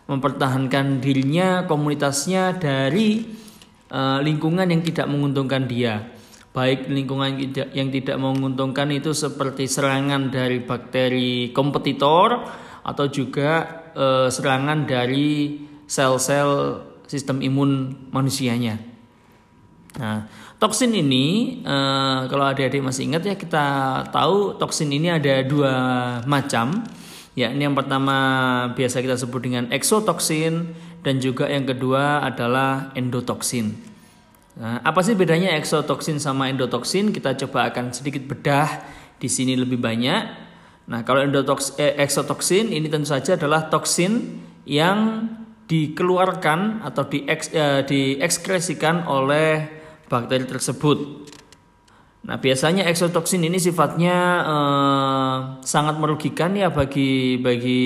mempertahankan 0.06 1.02
dirinya, 1.02 1.66
komunitasnya 1.66 2.58
dari 2.58 3.26
uh, 3.90 4.22
lingkungan 4.22 4.66
yang 4.70 4.82
tidak 4.82 5.06
menguntungkan 5.10 5.66
dia 5.66 6.15
baik 6.56 6.88
lingkungan 6.88 7.36
yang 7.76 7.92
tidak 7.92 8.16
menguntungkan 8.16 8.88
itu 8.88 9.12
seperti 9.12 9.68
serangan 9.68 10.32
dari 10.32 10.64
bakteri 10.64 11.52
kompetitor 11.52 12.48
atau 12.80 13.04
juga 13.12 13.84
e, 13.92 14.32
serangan 14.32 14.88
dari 14.88 15.60
sel-sel 15.84 16.80
sistem 17.04 17.44
imun 17.44 17.92
manusianya. 18.08 18.80
Nah, 20.00 20.24
toksin 20.56 20.96
ini 20.96 21.60
e, 21.60 21.76
kalau 22.24 22.48
adik-adik 22.48 22.80
masih 22.80 23.12
ingat 23.12 23.28
ya 23.28 23.36
kita 23.36 23.66
tahu 24.08 24.56
toksin 24.56 24.88
ini 24.88 25.12
ada 25.12 25.44
dua 25.44 25.74
macam. 26.24 26.88
Ya, 27.36 27.52
ini 27.52 27.68
yang 27.68 27.76
pertama 27.76 28.16
biasa 28.72 29.04
kita 29.04 29.20
sebut 29.20 29.44
dengan 29.44 29.68
eksotoksin 29.68 30.72
dan 31.04 31.20
juga 31.20 31.52
yang 31.52 31.68
kedua 31.68 32.24
adalah 32.24 32.96
endotoksin. 32.96 33.95
Nah, 34.56 34.80
apa 34.80 35.04
sih 35.04 35.12
bedanya 35.12 35.52
eksotoksin 35.60 36.16
sama 36.16 36.48
endotoksin? 36.48 37.12
Kita 37.12 37.36
coba 37.44 37.68
akan 37.68 37.92
sedikit 37.92 38.24
bedah 38.24 38.68
di 39.20 39.28
sini 39.28 39.52
lebih 39.52 39.76
banyak. 39.76 40.22
Nah, 40.88 41.04
kalau 41.04 41.20
endotoks, 41.20 41.76
eh, 41.76 41.92
eksotoksin 42.00 42.72
ini 42.72 42.88
tentu 42.88 43.12
saja 43.12 43.36
adalah 43.36 43.68
toksin 43.68 44.40
yang 44.64 45.28
dikeluarkan 45.68 46.80
atau 46.88 47.04
dieks, 47.04 47.52
eh, 47.52 47.84
diekskresikan 47.84 49.04
oleh 49.04 49.68
bakteri 50.08 50.48
tersebut. 50.48 51.28
Nah, 52.26 52.40
biasanya 52.40 52.88
eksotoksin 52.88 53.44
ini 53.44 53.60
sifatnya 53.60 54.16
eh, 54.40 55.36
sangat 55.62 56.00
merugikan 56.00 56.56
ya 56.56 56.72
bagi 56.72 57.36
bagi 57.44 57.84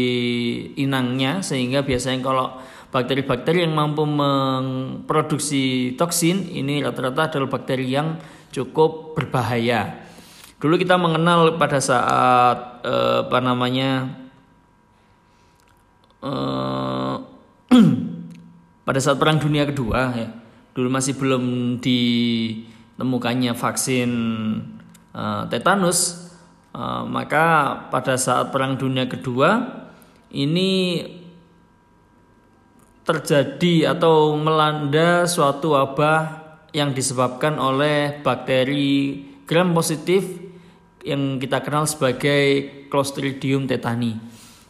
inangnya 0.79 1.43
sehingga 1.43 1.83
biasanya 1.83 2.21
kalau 2.23 2.47
bakteri-bakteri 2.91 3.63
yang 3.63 3.75
mampu 3.75 4.03
memproduksi 4.03 5.95
toksin 5.95 6.51
ini 6.51 6.83
rata-rata 6.83 7.31
adalah 7.31 7.49
bakteri 7.49 7.87
yang 7.87 8.19
cukup 8.51 9.15
berbahaya. 9.15 10.11
Dulu 10.61 10.77
kita 10.77 10.99
mengenal 11.01 11.57
pada 11.57 11.79
saat 11.81 12.85
eh, 12.85 13.19
apa 13.25 13.39
namanya 13.41 14.11
eh, 16.21 17.17
pada 18.87 19.01
saat 19.01 19.17
Perang 19.17 19.39
Dunia 19.39 19.65
Kedua 19.65 20.13
ya. 20.13 20.29
Dulu 20.75 20.87
masih 20.91 21.15
belum 21.15 21.79
ditemukannya 21.79 23.55
vaksin 23.55 24.11
eh, 25.15 25.43
tetanus, 25.47 26.29
eh, 26.75 27.03
maka 27.07 27.73
pada 27.89 28.19
saat 28.19 28.51
Perang 28.51 28.75
Dunia 28.77 29.07
Kedua 29.07 29.79
ini 30.35 31.01
terjadi 33.11 33.99
atau 33.99 34.39
melanda 34.39 35.27
suatu 35.27 35.75
wabah 35.75 36.39
yang 36.71 36.95
disebabkan 36.95 37.59
oleh 37.59 38.23
bakteri 38.23 39.27
gram 39.43 39.75
positif 39.75 40.23
yang 41.03 41.43
kita 41.43 41.59
kenal 41.67 41.91
sebagai 41.91 42.71
Clostridium 42.87 43.67
tetani. 43.67 44.15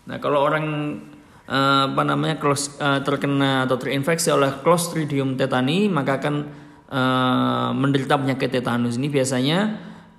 Nah, 0.08 0.16
kalau 0.16 0.40
orang 0.40 0.96
eh, 1.44 1.84
apa 1.92 2.02
namanya 2.04 2.40
eh, 2.40 3.00
terkena 3.04 3.68
atau 3.68 3.76
terinfeksi 3.76 4.32
oleh 4.32 4.64
Clostridium 4.64 5.36
tetani 5.36 5.92
maka 5.92 6.16
akan 6.16 6.34
eh, 6.88 7.70
menderita 7.76 8.16
penyakit 8.16 8.48
tetanus. 8.48 8.96
Ini 8.96 9.08
biasanya 9.12 9.58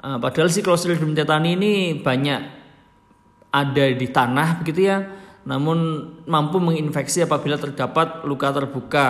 padahal 0.01 0.49
si 0.49 0.65
Clostridium 0.65 1.13
tetani 1.13 1.57
ini 1.57 1.73
banyak 1.97 2.41
ada 3.53 3.85
di 3.91 4.07
tanah 4.09 4.63
begitu 4.63 4.89
ya 4.89 5.20
namun 5.45 6.09
mampu 6.29 6.61
menginfeksi 6.61 7.25
apabila 7.25 7.57
terdapat 7.57 8.25
luka 8.29 8.53
terbuka. 8.53 9.07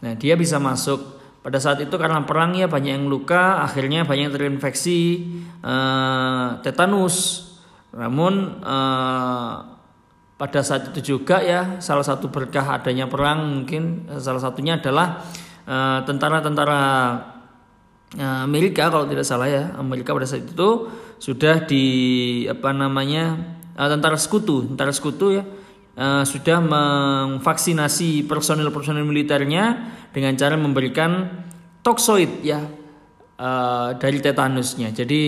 Nah, 0.00 0.16
dia 0.16 0.34
bisa 0.36 0.56
masuk. 0.56 1.20
Pada 1.40 1.56
saat 1.56 1.80
itu 1.80 1.92
karena 1.96 2.20
perang 2.28 2.52
ya 2.52 2.68
banyak 2.68 3.00
yang 3.00 3.08
luka, 3.08 3.64
akhirnya 3.64 4.04
banyak 4.04 4.28
yang 4.28 4.34
terinfeksi 4.36 5.24
uh, 5.64 6.60
tetanus. 6.60 7.48
Namun 7.96 8.60
uh, 8.60 9.80
pada 10.40 10.64
saat 10.64 10.88
itu 10.88 11.16
juga 11.16 11.44
ya 11.44 11.84
salah 11.84 12.00
satu 12.00 12.32
berkah 12.32 12.80
adanya 12.80 13.04
perang 13.04 13.60
mungkin 13.60 14.08
salah 14.16 14.40
satunya 14.40 14.80
adalah 14.80 15.20
eh, 15.68 16.00
tentara-tentara 16.08 16.80
uh, 18.16 18.40
Amerika 18.48 18.88
kalau 18.88 19.04
tidak 19.04 19.28
salah 19.28 19.52
ya 19.52 19.76
Amerika 19.76 20.16
pada 20.16 20.24
saat 20.24 20.48
itu 20.48 20.88
sudah 21.20 21.68
di 21.68 21.84
apa 22.48 22.72
namanya 22.72 23.36
tentara 23.88 24.18
sekutu, 24.20 24.68
tentara 24.68 24.92
sekutu 24.92 25.40
ya 25.40 25.44
uh, 25.96 26.24
sudah 26.26 26.58
memvaksinasi 26.60 28.28
personil-personil 28.28 29.06
militernya 29.06 29.96
dengan 30.12 30.36
cara 30.36 30.58
memberikan 30.58 31.30
toksoid 31.80 32.44
ya 32.44 32.60
uh, 33.40 33.96
dari 33.96 34.18
tetanusnya. 34.20 34.92
Jadi 34.92 35.22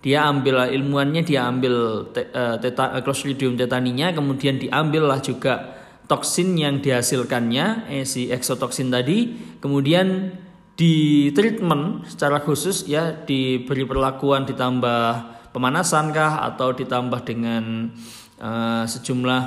dia 0.00 0.24
ambil 0.24 0.72
ilmuannya 0.72 1.22
dia 1.22 1.44
ambil 1.44 2.08
te, 2.10 2.32
uh, 2.32 2.56
teta, 2.56 2.96
Clostridium 3.04 3.60
tetaninya 3.60 4.16
kemudian 4.16 4.56
diambillah 4.56 5.20
juga 5.20 5.76
toksin 6.08 6.56
yang 6.56 6.80
dihasilkannya 6.80 7.86
eh, 7.92 8.08
si 8.08 8.32
eksotoksin 8.32 8.88
tadi 8.88 9.36
kemudian 9.60 10.32
di 10.72 11.28
treatment 11.36 12.08
secara 12.08 12.40
khusus 12.40 12.88
ya 12.88 13.12
diberi 13.12 13.84
perlakuan 13.84 14.48
ditambah 14.48 15.38
pemanasan 15.50 16.14
kah 16.14 16.46
atau 16.46 16.74
ditambah 16.74 17.20
dengan 17.26 17.90
uh, 18.38 18.84
sejumlah 18.86 19.42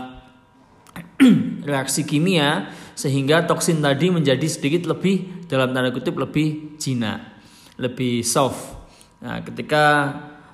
reaksi 1.69 2.05
kimia 2.05 2.69
sehingga 2.93 3.49
toksin 3.49 3.81
tadi 3.81 4.13
menjadi 4.13 4.45
sedikit 4.45 4.85
lebih 4.93 5.47
dalam 5.49 5.73
tanda 5.73 5.89
kutip 5.89 6.13
lebih 6.19 6.77
jinak, 6.77 7.41
lebih 7.81 8.21
soft. 8.21 8.77
Nah, 9.23 9.41
ketika 9.41 9.85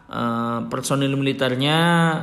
uh, 0.07 0.59
personil 0.71 1.11
militernya 1.17 1.77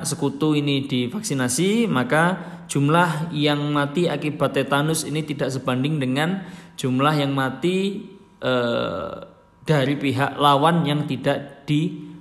sekutu 0.07 0.57
ini 0.57 0.87
divaksinasi, 0.89 1.91
maka 1.91 2.57
jumlah 2.71 3.35
yang 3.35 3.61
mati 3.75 4.09
akibat 4.09 4.57
tetanus 4.57 5.05
ini 5.05 5.23
tidak 5.27 5.53
sebanding 5.53 6.01
dengan 6.01 6.47
jumlah 6.79 7.15
yang 7.15 7.33
mati 7.35 8.09
uh, 8.41 9.37
dari 9.67 9.99
pihak 9.99 10.39
lawan 10.39 10.87
yang 10.87 11.05
tidak 11.11 11.67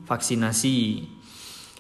divaksinasi. 0.06 1.02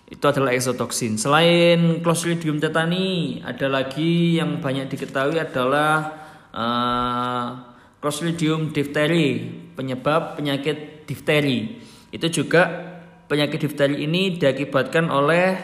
Itu 0.09 0.25
adalah 0.25 0.53
exotoksin. 0.53 1.21
Selain 1.21 2.01
Clostridium 2.01 2.57
tetani, 2.57 3.41
ada 3.45 3.69
lagi 3.69 4.41
yang 4.41 4.61
banyak 4.61 4.89
diketahui 4.89 5.37
adalah 5.37 6.13
uh, 6.53 7.47
Clostridium 8.01 8.69
diphtheria, 8.69 9.45
penyebab 9.77 10.37
penyakit 10.37 11.05
difteri. 11.09 11.81
Itu 12.13 12.29
juga 12.29 12.69
penyakit 13.25 13.65
difteri 13.65 14.05
ini 14.05 14.37
diakibatkan 14.37 15.09
oleh 15.09 15.57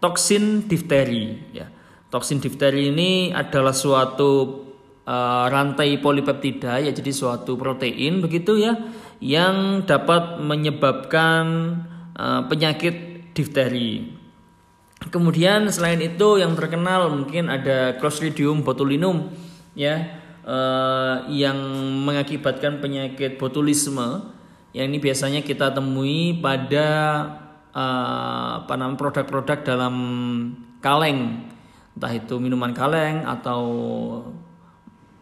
toksin 0.00 0.68
difteri. 0.68 1.56
Ya. 1.56 1.72
Toksin 2.12 2.44
difteri 2.44 2.92
ini 2.92 3.32
adalah 3.32 3.72
suatu 3.72 4.32
uh, 5.08 5.48
rantai 5.48 5.96
polipeptida, 5.96 6.76
ya 6.80 6.92
jadi 6.92 7.12
suatu 7.12 7.56
protein 7.56 8.20
begitu 8.20 8.60
ya, 8.60 8.76
yang 9.24 9.88
dapat 9.88 10.44
menyebabkan 10.44 11.44
uh, 12.18 12.44
penyakit 12.50 13.18
difteri. 13.38 14.18
Kemudian 14.98 15.70
selain 15.70 16.02
itu 16.02 16.42
yang 16.42 16.58
terkenal 16.58 17.06
mungkin 17.14 17.46
ada 17.46 17.94
Clostridium 18.02 18.66
botulinum 18.66 19.30
ya 19.78 19.94
eh, 20.42 21.16
yang 21.30 21.54
mengakibatkan 22.02 22.82
penyakit 22.82 23.38
botulisme 23.38 24.34
yang 24.74 24.90
ini 24.90 24.98
biasanya 24.98 25.46
kita 25.46 25.70
temui 25.70 26.42
pada 26.42 26.88
eh, 27.70 28.50
apa 28.58 28.74
namanya 28.74 28.98
produk-produk 28.98 29.58
dalam 29.62 29.94
kaleng 30.82 31.46
entah 31.94 32.12
itu 32.14 32.34
minuman 32.42 32.74
kaleng 32.74 33.22
atau 33.22 33.62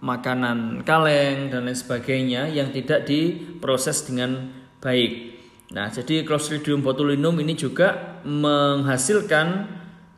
makanan 0.01 0.89
kaleng 0.89 1.53
dan 1.53 1.69
lain 1.69 1.77
sebagainya 1.77 2.49
yang 2.49 2.73
tidak 2.73 3.05
diproses 3.05 4.09
dengan 4.09 4.53
baik. 4.81 5.36
Nah, 5.67 5.91
jadi 5.91 6.23
Clostridium 6.23 6.79
botulinum 6.79 7.35
ini 7.43 7.59
juga 7.59 8.23
menghasilkan 8.23 9.67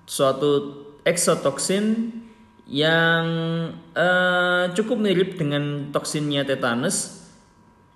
suatu 0.05 0.85
exotoksin 1.09 2.13
yang 2.69 3.25
uh, 3.97 4.69
cukup 4.77 5.01
mirip 5.01 5.41
dengan 5.41 5.89
toksinnya 5.89 6.45
tetanus 6.45 7.25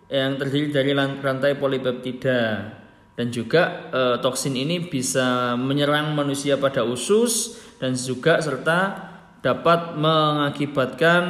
yang 0.08 0.40
terdiri 0.40 0.72
dari 0.72 0.96
rantai 0.96 1.60
polipeptida 1.60 2.72
dan 3.12 3.28
juga 3.28 3.92
uh, 3.92 4.16
toksin 4.24 4.56
ini 4.56 4.88
bisa 4.88 5.52
menyerang 5.60 6.16
manusia 6.16 6.56
pada 6.56 6.88
usus 6.88 7.60
dan 7.76 7.92
juga 7.92 8.40
serta 8.40 9.12
dapat 9.44 10.00
mengakibatkan 10.00 11.24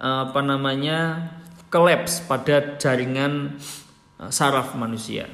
uh, 0.00 0.32
apa 0.32 0.40
namanya 0.40 1.28
kolaps 1.68 2.24
pada 2.24 2.80
jaringan 2.80 3.60
uh, 4.16 4.32
saraf 4.32 4.72
manusia. 4.72 5.28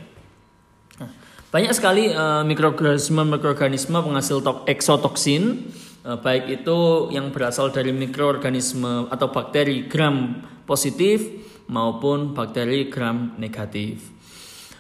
Banyak 1.55 1.71
sekali 1.71 2.11
uh, 2.11 2.43
mikroorganisme-mikroorganisme 2.43 3.95
penghasil 4.03 4.43
eksotoksin, 4.67 5.71
uh, 6.03 6.19
baik 6.19 6.51
itu 6.51 7.07
yang 7.15 7.31
berasal 7.31 7.71
dari 7.71 7.95
mikroorganisme 7.95 9.07
atau 9.07 9.31
bakteri 9.31 9.87
gram 9.87 10.43
positif 10.67 11.23
maupun 11.71 12.35
bakteri 12.35 12.91
gram 12.91 13.39
negatif. 13.39 14.03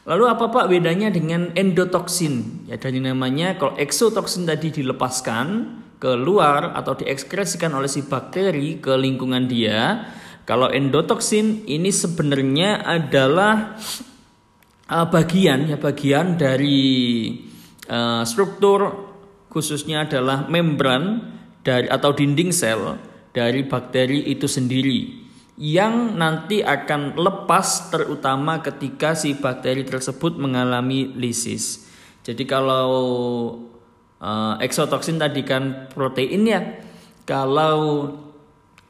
Lalu 0.02 0.26
apa 0.26 0.50
Pak 0.50 0.66
bedanya 0.66 1.14
dengan 1.14 1.54
endotoksin? 1.54 2.66
Ya 2.66 2.74
dari 2.74 2.98
namanya 2.98 3.54
kalau 3.54 3.78
eksotoksin 3.78 4.42
tadi 4.42 4.74
dilepaskan 4.74 5.78
keluar 6.02 6.74
atau 6.74 6.98
diekskresikan 6.98 7.70
oleh 7.70 7.87
si 7.87 8.02
bakteri 8.02 8.82
ke 8.82 8.98
lingkungan 8.98 9.46
dia, 9.46 10.10
kalau 10.42 10.66
endotoksin 10.66 11.70
ini 11.70 11.94
sebenarnya 11.94 12.82
adalah 12.82 13.78
uh, 14.90 15.07
bagian 15.09 15.68
ya 15.70 15.77
bagian 15.81 16.37
dari 16.37 16.83
uh, 17.88 18.23
struktur 18.27 19.11
khususnya 19.49 20.05
adalah 20.09 20.51
membran 20.51 21.33
dari 21.64 21.88
atau 21.88 22.12
dinding 22.12 22.51
sel 22.51 22.99
dari 23.33 23.64
bakteri 23.64 24.29
itu 24.29 24.44
sendiri 24.44 25.25
yang 25.55 26.18
nanti 26.18 26.66
akan 26.66 27.14
lepas 27.14 27.94
terutama 27.94 28.59
ketika 28.59 29.14
si 29.14 29.38
bakteri 29.38 29.87
tersebut 29.87 30.35
mengalami 30.35 31.14
lisis. 31.14 31.87
Jadi 32.27 32.42
kalau 32.42 32.90
uh, 34.18 34.55
eksotoksin 34.59 35.23
tadi 35.23 35.47
kan 35.47 35.94
proteinnya, 35.94 36.83
kalau 37.23 38.11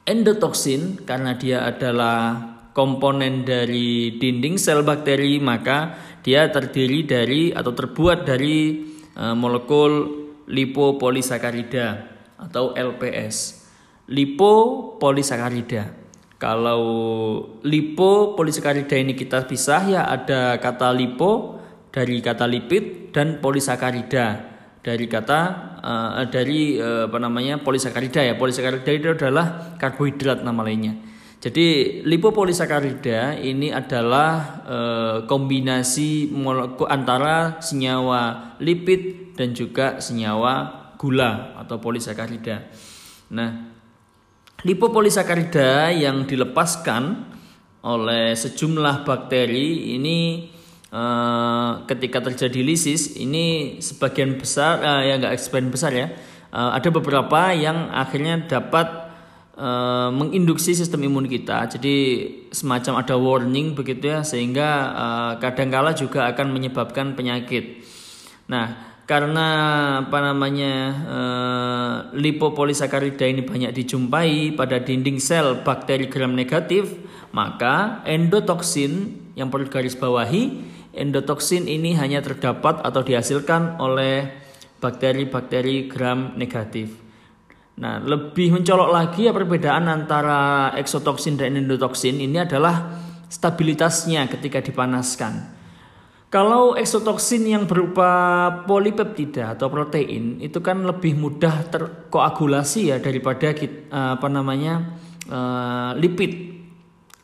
endotoksin 0.09 1.05
karena 1.05 1.37
dia 1.37 1.69
adalah 1.69 2.54
komponen 2.75 3.47
dari 3.47 4.19
dinding 4.19 4.59
sel 4.59 4.83
bakteri 4.83 5.39
maka 5.39 5.95
dia 6.19 6.51
terdiri 6.51 7.07
dari 7.07 7.55
atau 7.55 7.71
terbuat 7.71 8.27
dari 8.27 8.83
uh, 9.15 9.31
molekul 9.31 10.25
lipopolisakarida 10.51 11.87
atau 12.35 12.75
LPS. 12.75 13.63
Lipopolisakarida. 14.11 16.03
Kalau 16.35 16.83
lipopolisakarida 17.63 18.99
ini 18.99 19.15
kita 19.15 19.47
pisah 19.47 19.81
ya 19.87 20.01
ada 20.11 20.59
kata 20.59 20.91
lipo 20.91 21.57
dari 21.95 22.19
kata 22.19 22.43
lipid 22.43 23.15
dan 23.15 23.39
polisakarida 23.39 24.51
dari 24.83 25.07
kata 25.07 25.39
uh, 25.79 26.27
dari 26.27 26.75
uh, 26.75 27.07
apa 27.07 27.17
namanya 27.23 27.63
polisakarida 27.63 28.19
ya. 28.19 28.35
Polisakarida 28.35 28.91
itu 28.91 29.07
adalah 29.15 29.79
karbohidrat 29.79 30.43
nama 30.43 30.59
lainnya. 30.59 31.14
Jadi 31.45 32.01
lipopolisakarida 32.01 33.37
ini 33.37 33.69
adalah 33.69 34.65
e, 34.65 34.77
kombinasi 35.29 36.33
molekul 36.33 36.89
antara 36.89 37.61
senyawa 37.61 38.57
lipid 38.57 39.37
dan 39.37 39.53
juga 39.53 40.01
senyawa 40.01 40.73
gula 40.97 41.53
atau 41.61 41.77
polisakarida. 41.77 42.65
Nah, 43.29 43.61
lipopolisakarida 44.65 45.93
yang 45.93 46.25
dilepaskan 46.25 47.29
oleh 47.85 48.33
sejumlah 48.33 49.05
bakteri 49.05 49.93
ini 50.01 50.49
e, 50.89 51.03
ketika 51.85 52.25
terjadi 52.25 52.65
lisis 52.65 53.21
ini 53.21 53.77
sebagian 53.85 54.41
besar 54.41 54.81
e, 54.81 55.13
ya 55.13 55.21
enggak 55.21 55.37
sebagian 55.37 55.69
besar 55.69 55.93
ya. 55.93 56.09
E, 56.49 56.57
ada 56.57 56.89
beberapa 56.89 57.53
yang 57.53 57.93
akhirnya 57.93 58.49
dapat 58.49 59.04
uh, 59.57 60.11
menginduksi 60.11 60.75
sistem 60.75 61.07
imun 61.07 61.27
kita. 61.27 61.67
Jadi 61.71 61.95
semacam 62.51 63.01
ada 63.01 63.15
warning 63.15 63.75
begitu 63.75 64.11
ya 64.11 64.21
sehingga 64.21 64.69
uh, 64.93 65.31
kadangkala 65.39 65.95
juga 65.95 66.27
akan 66.31 66.51
menyebabkan 66.51 67.15
penyakit. 67.15 67.83
Nah, 68.45 68.95
karena 69.05 69.47
apa 70.05 70.17
namanya 70.21 70.73
uh, 71.05 71.95
lipopolisakarida 72.17 73.25
ini 73.29 73.45
banyak 73.45 73.71
dijumpai 73.73 74.53
pada 74.57 74.81
dinding 74.81 75.21
sel 75.21 75.61
bakteri 75.61 76.09
gram 76.09 76.33
negatif, 76.33 76.89
maka 77.29 78.01
endotoksin 78.05 79.23
yang 79.37 79.53
perlu 79.53 79.69
garis 79.69 79.93
bawahi, 79.93 80.63
endotoksin 80.95 81.69
ini 81.69 81.93
hanya 81.99 82.23
terdapat 82.25 82.81
atau 82.81 83.01
dihasilkan 83.05 83.77
oleh 83.77 84.31
bakteri-bakteri 84.81 85.85
gram 85.89 86.33
negatif. 86.37 87.04
Nah, 87.75 87.99
lebih 87.99 88.55
mencolok 88.55 88.89
lagi 88.91 89.27
ya 89.27 89.35
perbedaan 89.35 89.91
antara 89.91 90.71
eksotoksin 90.79 91.35
dan 91.35 91.59
endotoksin 91.59 92.23
ini 92.23 92.39
adalah 92.39 93.03
stabilitasnya 93.27 94.31
ketika 94.31 94.63
dipanaskan. 94.63 95.55
Kalau 96.31 96.75
eksotoksin 96.75 97.47
yang 97.47 97.63
berupa 97.63 98.07
polipeptida 98.67 99.55
atau 99.55 99.71
protein 99.71 100.39
itu 100.43 100.59
kan 100.59 100.83
lebih 100.83 101.15
mudah 101.15 101.67
terkoagulasi 101.71 102.91
ya 102.91 102.97
daripada 102.99 103.55
eh, 103.55 103.69
apa 103.91 104.27
namanya 104.27 104.99
uh, 105.31 105.95
lipid 105.95 106.59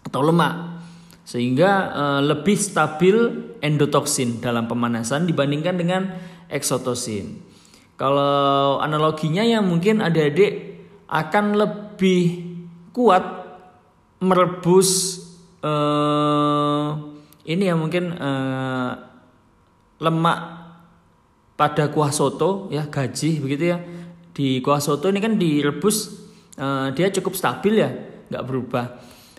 atau 0.07 0.21
lemak 0.23 0.83
sehingga 1.27 1.71
uh, 1.91 2.21
lebih 2.23 2.55
stabil 2.55 3.15
endotoksin 3.59 4.39
dalam 4.39 4.67
pemanasan 4.67 5.27
dibandingkan 5.27 5.75
dengan 5.75 6.01
eksotoksin. 6.47 7.40
Kalau 8.01 8.81
analoginya 8.81 9.45
ya 9.45 9.61
mungkin 9.61 10.01
adik-adik 10.01 10.81
akan 11.05 11.53
lebih 11.53 12.49
kuat 12.97 13.21
merebus 14.17 15.21
uh, 15.61 16.97
ini 17.45 17.69
ya 17.69 17.77
mungkin 17.77 18.17
uh, 18.17 18.91
lemak 20.01 20.39
pada 21.53 21.93
kuah 21.93 22.09
soto 22.09 22.73
ya 22.73 22.89
gaji 22.89 23.37
begitu 23.37 23.69
ya 23.69 23.77
di 24.33 24.65
kuah 24.65 24.81
soto 24.81 25.05
ini 25.05 25.21
kan 25.21 25.37
direbus 25.37 26.25
uh, 26.57 26.89
dia 26.97 27.13
cukup 27.13 27.37
stabil 27.37 27.85
ya 27.85 27.93
nggak 28.33 28.45
berubah. 28.49 28.85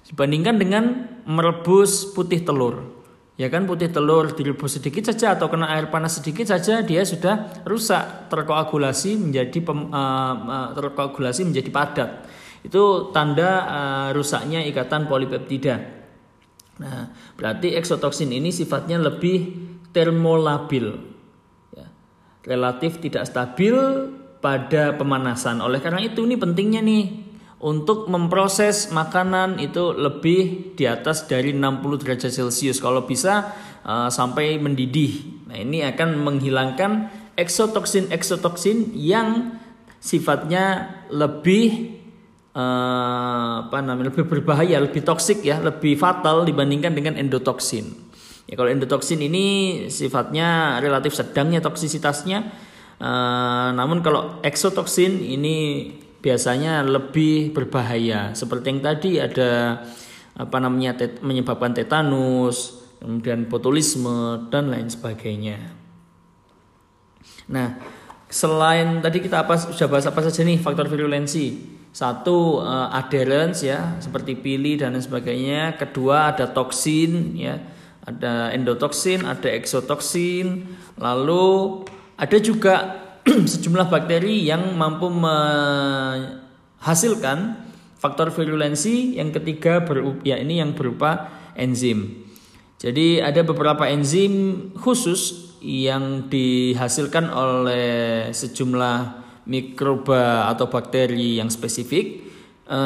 Dibandingkan 0.06 0.54
dengan 0.60 0.84
merebus 1.26 2.14
putih 2.14 2.46
telur. 2.46 3.01
Ya 3.42 3.50
kan 3.50 3.66
putih 3.66 3.90
telur 3.90 4.30
direbus 4.30 4.78
sedikit 4.78 5.10
saja 5.10 5.34
atau 5.34 5.50
kena 5.50 5.66
air 5.74 5.90
panas 5.90 6.22
sedikit 6.22 6.46
saja 6.46 6.78
dia 6.86 7.02
sudah 7.02 7.66
rusak 7.66 8.30
terkoagulasi 8.30 9.18
menjadi 9.18 9.58
pem, 9.66 9.90
uh, 9.90 10.70
terkoagulasi 10.78 11.50
menjadi 11.50 11.70
padat. 11.74 12.10
Itu 12.62 13.10
tanda 13.10 13.50
uh, 13.66 14.08
rusaknya 14.14 14.62
ikatan 14.70 15.10
polipeptida. 15.10 15.74
Nah, 16.78 17.10
berarti 17.34 17.74
eksotoksin 17.74 18.30
ini 18.30 18.54
sifatnya 18.54 19.02
lebih 19.02 19.58
termolabil. 19.90 20.86
Ya. 21.74 21.90
Relatif 22.46 23.02
tidak 23.02 23.26
stabil 23.26 23.74
pada 24.38 24.94
pemanasan. 24.94 25.58
Oleh 25.58 25.82
karena 25.82 25.98
itu 25.98 26.22
ini 26.22 26.38
pentingnya 26.38 26.78
nih 26.78 27.31
untuk 27.62 28.10
memproses 28.10 28.90
makanan 28.90 29.62
itu 29.62 29.94
lebih 29.94 30.74
di 30.74 30.84
atas 30.84 31.30
dari 31.30 31.54
60 31.54 32.02
derajat 32.02 32.34
Celcius. 32.34 32.82
Kalau 32.82 33.06
bisa 33.06 33.54
uh, 33.86 34.10
sampai 34.10 34.58
mendidih. 34.58 35.46
Nah, 35.46 35.62
ini 35.62 35.86
akan 35.86 36.26
menghilangkan 36.26 37.06
eksotoksin-eksotoksin 37.38 38.98
yang 38.98 39.58
sifatnya 40.02 40.90
lebih 41.14 42.02
uh, 42.58 43.70
apa 43.70 43.78
namanya 43.78 44.10
lebih 44.10 44.26
berbahaya, 44.26 44.82
lebih 44.82 45.06
toksik 45.06 45.46
ya, 45.46 45.62
lebih 45.62 45.94
fatal 45.94 46.42
dibandingkan 46.42 46.90
dengan 46.98 47.14
endotoksin. 47.14 47.94
Ya 48.50 48.58
kalau 48.58 48.74
endotoksin 48.74 49.22
ini 49.22 49.46
sifatnya 49.86 50.82
relatif 50.82 51.14
sedang 51.14 51.54
ya 51.54 51.62
toksisitasnya. 51.62 52.42
Uh, 53.02 53.70
namun 53.74 54.02
kalau 54.02 54.42
eksotoksin 54.42 55.22
ini 55.22 55.90
biasanya 56.22 56.86
lebih 56.86 57.50
berbahaya. 57.50 58.30
Seperti 58.32 58.70
yang 58.70 58.80
tadi 58.80 59.10
ada 59.18 59.82
apa 60.32 60.56
namanya 60.62 60.96
tet, 60.96 61.20
menyebabkan 61.20 61.74
tetanus, 61.74 62.80
kemudian 63.02 63.50
botulisme 63.50 64.48
dan 64.48 64.70
lain 64.70 64.86
sebagainya. 64.88 65.58
Nah, 67.50 67.76
selain 68.30 69.02
tadi 69.02 69.18
kita 69.18 69.42
apa 69.44 69.58
sudah 69.58 69.90
bahas 69.90 70.06
apa 70.06 70.22
saja 70.22 70.46
nih 70.46 70.62
faktor 70.62 70.86
virulensi? 70.86 71.74
Satu 71.92 72.64
uh, 72.64 72.88
adherence 72.88 73.60
ya, 73.60 74.00
seperti 74.00 74.38
pili 74.38 74.80
dan 74.80 74.96
lain 74.96 75.04
sebagainya. 75.04 75.76
Kedua 75.76 76.32
ada 76.32 76.48
toksin 76.48 77.36
ya, 77.36 77.60
ada 78.06 78.48
endotoksin, 78.54 79.28
ada 79.28 79.52
eksotoksin. 79.52 80.64
Lalu 80.96 81.84
ada 82.16 82.38
juga 82.40 83.01
sejumlah 83.52 83.86
bakteri 83.86 84.42
yang 84.42 84.74
mampu 84.74 85.06
menghasilkan 85.06 87.70
faktor 88.02 88.34
virulensi 88.34 89.14
yang 89.14 89.30
ketiga 89.30 89.86
berupa, 89.86 90.18
ya 90.26 90.42
ini 90.42 90.58
yang 90.58 90.74
berupa 90.74 91.30
enzim. 91.54 92.26
Jadi 92.82 93.22
ada 93.22 93.46
beberapa 93.46 93.86
enzim 93.86 94.74
khusus 94.74 95.54
yang 95.62 96.26
dihasilkan 96.26 97.30
oleh 97.30 98.34
sejumlah 98.34 99.22
mikroba 99.46 100.50
atau 100.50 100.66
bakteri 100.66 101.38
yang 101.38 101.46
spesifik. 101.46 102.26
E, 102.66 102.78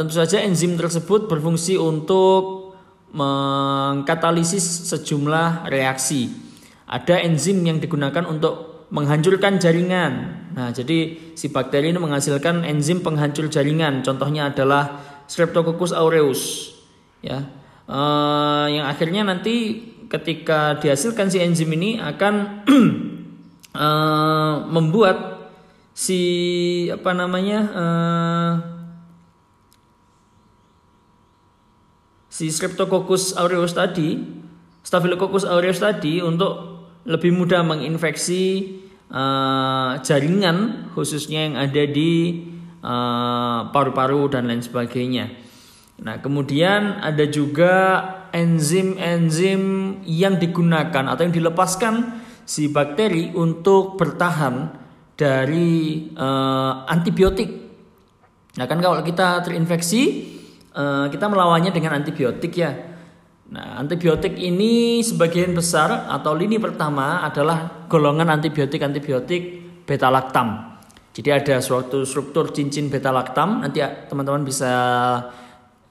tentu 0.00 0.16
saja 0.16 0.40
enzim 0.40 0.80
tersebut 0.80 1.28
berfungsi 1.28 1.76
untuk 1.76 2.72
mengkatalisis 3.12 4.88
sejumlah 4.88 5.68
reaksi. 5.68 6.32
Ada 6.88 7.20
enzim 7.20 7.60
yang 7.60 7.76
digunakan 7.76 8.24
untuk 8.24 8.71
menghancurkan 8.92 9.56
jaringan. 9.56 10.44
Nah, 10.52 10.68
jadi 10.68 11.16
si 11.32 11.48
bakteri 11.48 11.88
ini 11.88 11.96
menghasilkan 11.96 12.60
enzim 12.68 13.00
penghancur 13.00 13.48
jaringan. 13.48 14.04
Contohnya 14.04 14.52
adalah 14.52 15.00
Streptococcus 15.24 15.96
aureus. 15.96 16.76
Ya, 17.24 17.48
uh, 17.88 18.68
yang 18.68 18.84
akhirnya 18.84 19.24
nanti 19.24 19.80
ketika 20.12 20.76
dihasilkan 20.76 21.32
si 21.32 21.40
enzim 21.40 21.72
ini 21.72 21.96
akan 21.96 22.34
uh, 23.72 24.54
membuat 24.76 25.48
si 25.96 26.20
apa 26.92 27.16
namanya 27.16 27.60
uh, 27.72 28.52
si 32.28 32.52
Streptococcus 32.52 33.40
aureus 33.40 33.72
tadi, 33.72 34.20
Staphylococcus 34.84 35.48
aureus 35.48 35.80
tadi 35.80 36.20
untuk 36.20 36.84
lebih 37.08 37.32
mudah 37.32 37.64
menginfeksi 37.64 38.81
uh, 39.12 40.00
jaringan 40.00 40.88
khususnya 40.96 41.46
yang 41.46 41.56
ada 41.60 41.84
di 41.86 42.42
eh, 42.82 43.60
paru-paru 43.70 44.26
dan 44.32 44.50
lain 44.50 44.64
sebagainya. 44.64 45.30
Nah, 46.02 46.18
kemudian 46.18 46.98
ada 46.98 47.22
juga 47.30 48.02
enzim-enzim 48.34 49.62
yang 50.02 50.40
digunakan 50.40 51.04
atau 51.14 51.22
yang 51.22 51.30
dilepaskan 51.30 52.24
si 52.42 52.66
bakteri 52.66 53.30
untuk 53.38 53.94
bertahan 53.94 54.82
dari 55.14 56.10
uh, 56.18 56.82
antibiotik. 56.90 57.54
Nah, 58.58 58.66
kan 58.66 58.82
kalau 58.82 58.98
kita 59.06 59.46
terinfeksi, 59.46 60.02
uh, 60.74 61.06
kita 61.06 61.30
melawannya 61.30 61.70
dengan 61.70 62.02
antibiotik 62.02 62.50
ya. 62.58 62.91
Nah, 63.52 63.76
antibiotik 63.76 64.40
ini 64.40 65.04
sebagian 65.04 65.52
besar 65.52 66.08
atau 66.08 66.32
lini 66.32 66.56
pertama 66.56 67.20
adalah 67.20 67.84
golongan 67.84 68.32
antibiotik-antibiotik 68.32 69.42
beta 69.84 70.08
laktam. 70.08 70.80
Jadi 71.12 71.28
ada 71.28 71.60
suatu 71.60 72.08
struktur 72.08 72.48
cincin 72.48 72.88
beta 72.88 73.12
laktam. 73.12 73.60
Nanti 73.60 73.84
ya, 73.84 74.08
teman-teman 74.08 74.48
bisa 74.48 74.72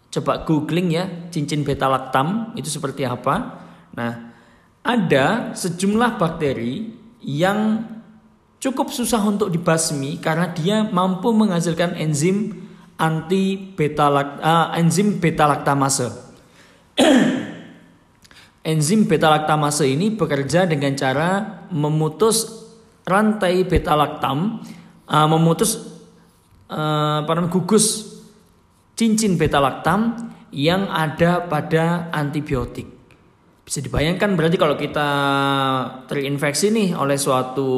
coba 0.09 0.41
googling 0.41 0.89
ya, 0.89 1.05
cincin 1.29 1.61
beta 1.61 1.85
laktam 1.85 2.49
itu 2.57 2.65
seperti 2.65 3.05
apa. 3.05 3.61
Nah, 3.93 4.33
ada 4.81 5.53
sejumlah 5.53 6.17
bakteri 6.17 6.89
yang 7.21 7.85
cukup 8.57 8.89
susah 8.89 9.21
untuk 9.21 9.53
dibasmi 9.53 10.17
karena 10.17 10.49
dia 10.49 10.89
mampu 10.89 11.29
menghasilkan 11.29 11.93
enzim 11.93 12.65
anti 12.97 13.53
beta 13.77 14.09
uh, 14.09 14.73
enzim 14.73 15.21
beta 15.21 15.45
laktamase. 15.45 16.09
Enzim 18.61 19.09
beta 19.09 19.25
laktamase 19.25 19.89
ini 19.89 20.13
bekerja 20.13 20.69
dengan 20.69 20.93
cara 20.93 21.65
memutus 21.73 22.61
rantai 23.09 23.65
beta 23.65 23.97
laktam, 23.97 24.61
uh, 25.09 25.25
memutus 25.25 25.97
uh, 26.69 27.25
gugus 27.49 28.21
cincin 28.93 29.33
beta 29.33 29.57
laktam 29.57 30.29
yang 30.53 30.85
ada 30.93 31.41
pada 31.49 32.13
antibiotik. 32.13 32.85
Bisa 33.65 33.81
dibayangkan 33.81 34.37
berarti 34.37 34.57
kalau 34.61 34.77
kita 34.77 35.09
terinfeksi 36.05 36.69
nih 36.69 36.89
oleh 36.93 37.17
suatu 37.17 37.71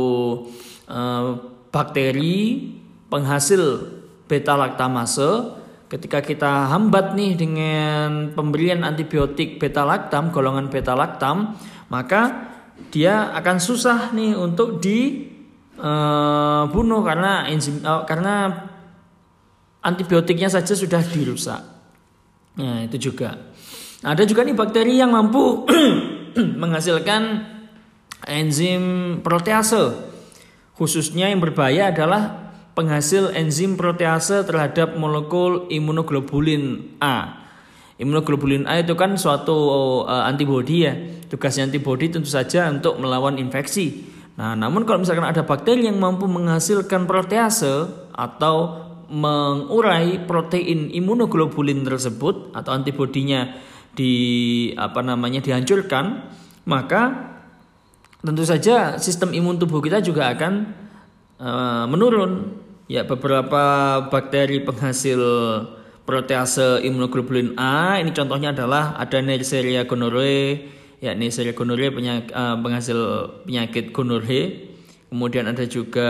uh, 0.91 1.25
bakteri 1.71 2.75
penghasil 3.07 3.87
beta 4.27 4.59
laktamase 4.59 5.62
ketika 5.93 6.25
kita 6.25 6.73
hambat 6.73 7.13
nih 7.13 7.37
dengan 7.37 8.33
pemberian 8.33 8.81
antibiotik 8.81 9.61
beta 9.61 9.85
laktam, 9.85 10.33
golongan 10.33 10.73
beta 10.73 10.97
laktam, 10.97 11.53
maka 11.93 12.49
dia 12.89 13.29
akan 13.37 13.61
susah 13.61 14.09
nih 14.09 14.33
untuk 14.33 14.81
dibunuh 14.81 15.85
uh, 17.01 17.05
karena 17.05 17.45
enzim 17.45 17.85
uh, 17.85 18.09
karena 18.09 18.65
antibiotiknya 19.85 20.49
saja 20.49 20.73
sudah 20.73 21.05
dirusak. 21.05 21.61
Nah, 22.57 22.81
itu 22.81 23.13
juga. 23.13 23.53
Ada 24.01 24.25
juga 24.25 24.41
nih 24.41 24.57
bakteri 24.57 24.97
yang 24.97 25.13
mampu 25.13 25.69
menghasilkan 26.61 27.53
enzim 28.25 28.83
protease. 29.21 30.09
Khususnya 30.73 31.29
yang 31.29 31.37
berbahaya 31.37 31.93
adalah 31.93 32.42
penghasil 32.73 33.33
enzim 33.37 33.77
protease 33.77 34.45
terhadap 34.45 34.97
molekul 34.97 35.69
imunoglobulin 35.69 36.97
A. 37.01 37.45
Imunoglobulin 38.01 38.65
A 38.65 38.81
itu 38.81 38.97
kan 38.97 39.15
suatu 39.15 39.53
uh, 40.09 40.25
antibodi 40.25 40.85
ya. 40.85 40.93
Tugasnya 41.29 41.69
antibodi 41.69 42.09
tentu 42.09 42.29
saja 42.29 42.69
untuk 42.69 42.97
melawan 42.97 43.37
infeksi. 43.37 44.09
Nah, 44.33 44.57
namun 44.57 44.81
kalau 44.89 45.05
misalkan 45.05 45.29
ada 45.29 45.45
bakteri 45.45 45.85
yang 45.85 46.01
mampu 46.01 46.25
menghasilkan 46.25 47.05
protease 47.05 47.85
atau 48.17 48.81
mengurai 49.13 50.25
protein 50.25 50.89
imunoglobulin 50.89 51.85
tersebut 51.85 52.49
atau 52.57 52.73
antibodinya 52.73 53.53
di 53.93 54.13
apa 54.73 55.05
namanya 55.05 55.37
dihancurkan, 55.37 56.33
maka 56.65 57.29
tentu 58.25 58.41
saja 58.41 58.97
sistem 58.97 59.37
imun 59.37 59.61
tubuh 59.61 59.85
kita 59.85 60.01
juga 60.01 60.33
akan 60.33 60.53
uh, 61.37 61.85
menurun 61.85 62.62
Ya, 62.91 63.07
beberapa 63.07 63.63
bakteri 64.11 64.59
penghasil 64.59 65.15
protease 66.03 66.83
imunoglobulin 66.83 67.55
A 67.55 67.95
ini 68.03 68.11
contohnya 68.11 68.51
adalah 68.51 68.99
ada 68.99 69.23
Neisseria 69.23 69.87
gonorrhoeae, 69.87 70.67
ya 70.99 71.15
Neisseria 71.15 71.55
gonorrhoeae 71.55 71.95
penyakit, 71.95 72.35
uh, 72.35 72.59
penghasil 72.59 72.99
penyakit 73.47 73.95
gonorrhoeae. 73.95 74.75
Kemudian 75.07 75.47
ada 75.47 75.63
juga 75.63 76.09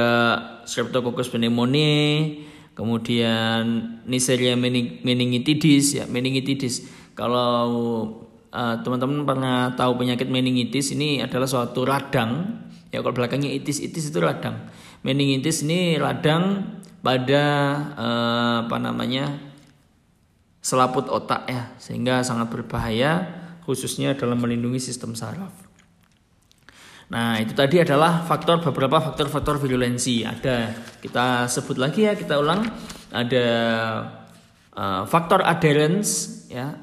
Streptococcus 0.66 1.30
pneumoniae, 1.30 2.42
kemudian 2.74 3.62
Neisseria 4.10 4.58
meningitidis 4.58 6.02
ya 6.02 6.10
meningitidis. 6.10 6.90
Kalau 7.14 7.70
uh, 8.50 8.76
teman-teman 8.82 9.30
pernah 9.30 9.78
tahu 9.78 10.02
penyakit 10.02 10.26
meningitis 10.26 10.90
ini 10.90 11.22
adalah 11.22 11.46
suatu 11.46 11.86
radang. 11.86 12.66
Ya 12.90 13.06
kalau 13.06 13.14
belakangnya 13.14 13.54
itis 13.54 13.78
itis 13.78 14.10
itu 14.10 14.18
radang 14.18 14.74
meningitis 15.04 15.62
ini 15.68 16.00
radang 16.00 16.80
pada 17.04 17.46
uh, 17.94 18.56
apa 18.66 18.78
namanya 18.80 19.36
selaput 20.64 21.12
otak 21.12 21.44
ya 21.52 21.76
sehingga 21.76 22.24
sangat 22.24 22.48
berbahaya 22.48 23.28
khususnya 23.68 24.16
dalam 24.16 24.40
melindungi 24.40 24.80
sistem 24.80 25.12
saraf 25.12 25.64
Nah, 27.14 27.38
itu 27.38 27.54
tadi 27.54 27.78
adalah 27.78 28.26
faktor 28.26 28.58
beberapa 28.58 28.98
faktor-faktor 28.98 29.62
virulensi. 29.62 30.26
Ada 30.26 30.74
kita 30.98 31.46
sebut 31.46 31.78
lagi 31.78 32.10
ya, 32.10 32.18
kita 32.18 32.42
ulang. 32.42 32.66
Ada 33.14 33.46
uh, 34.74 35.04
faktor 35.06 35.46
adherence 35.46 36.42
ya 36.50 36.74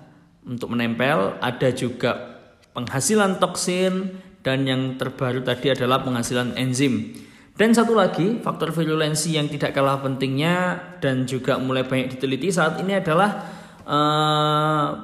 untuk 0.46 0.70
menempel, 0.70 1.34
ada 1.42 1.68
juga 1.74 2.38
penghasilan 2.78 3.42
toksin 3.42 4.22
dan 4.46 4.62
yang 4.70 4.94
terbaru 4.94 5.42
tadi 5.42 5.74
adalah 5.74 5.98
penghasilan 6.06 6.54
enzim. 6.54 7.10
Dan 7.60 7.76
satu 7.76 7.92
lagi, 7.92 8.40
faktor 8.40 8.72
virulensi 8.72 9.36
yang 9.36 9.44
tidak 9.44 9.76
kalah 9.76 10.00
pentingnya 10.00 10.80
dan 10.96 11.28
juga 11.28 11.60
mulai 11.60 11.84
banyak 11.84 12.16
diteliti 12.16 12.48
saat 12.48 12.80
ini 12.80 12.96
adalah 12.96 13.36
uh, 13.84 14.96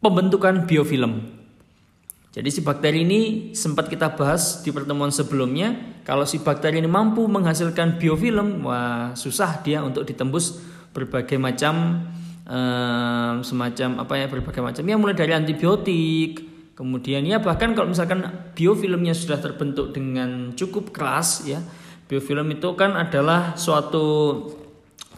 pembentukan 0.00 0.64
biofilm. 0.64 1.28
Jadi 2.32 2.48
si 2.48 2.64
bakteri 2.64 3.04
ini 3.04 3.52
sempat 3.52 3.92
kita 3.92 4.16
bahas 4.16 4.64
di 4.64 4.72
pertemuan 4.72 5.12
sebelumnya. 5.12 6.00
Kalau 6.08 6.24
si 6.24 6.40
bakteri 6.40 6.80
ini 6.80 6.88
mampu 6.88 7.28
menghasilkan 7.28 8.00
biofilm, 8.00 8.64
wah 8.64 9.12
susah 9.12 9.60
dia 9.60 9.84
untuk 9.84 10.08
ditembus 10.08 10.64
berbagai 10.96 11.36
macam 11.36 12.00
eh, 12.48 13.32
semacam 13.44 14.08
apa 14.08 14.14
ya 14.16 14.24
berbagai 14.24 14.64
macam 14.64 14.84
ya 14.88 14.96
mulai 14.96 15.12
dari 15.12 15.36
antibiotik, 15.36 16.57
kemudian 16.78 17.26
ya 17.26 17.42
bahkan 17.42 17.74
kalau 17.74 17.90
misalkan 17.90 18.22
biofilmnya 18.54 19.18
sudah 19.18 19.42
terbentuk 19.42 19.90
dengan 19.90 20.54
cukup 20.54 20.94
keras 20.94 21.42
ya, 21.42 21.58
biofilm 22.06 22.54
itu 22.54 22.78
kan 22.78 22.94
adalah 22.94 23.58
suatu 23.58 24.38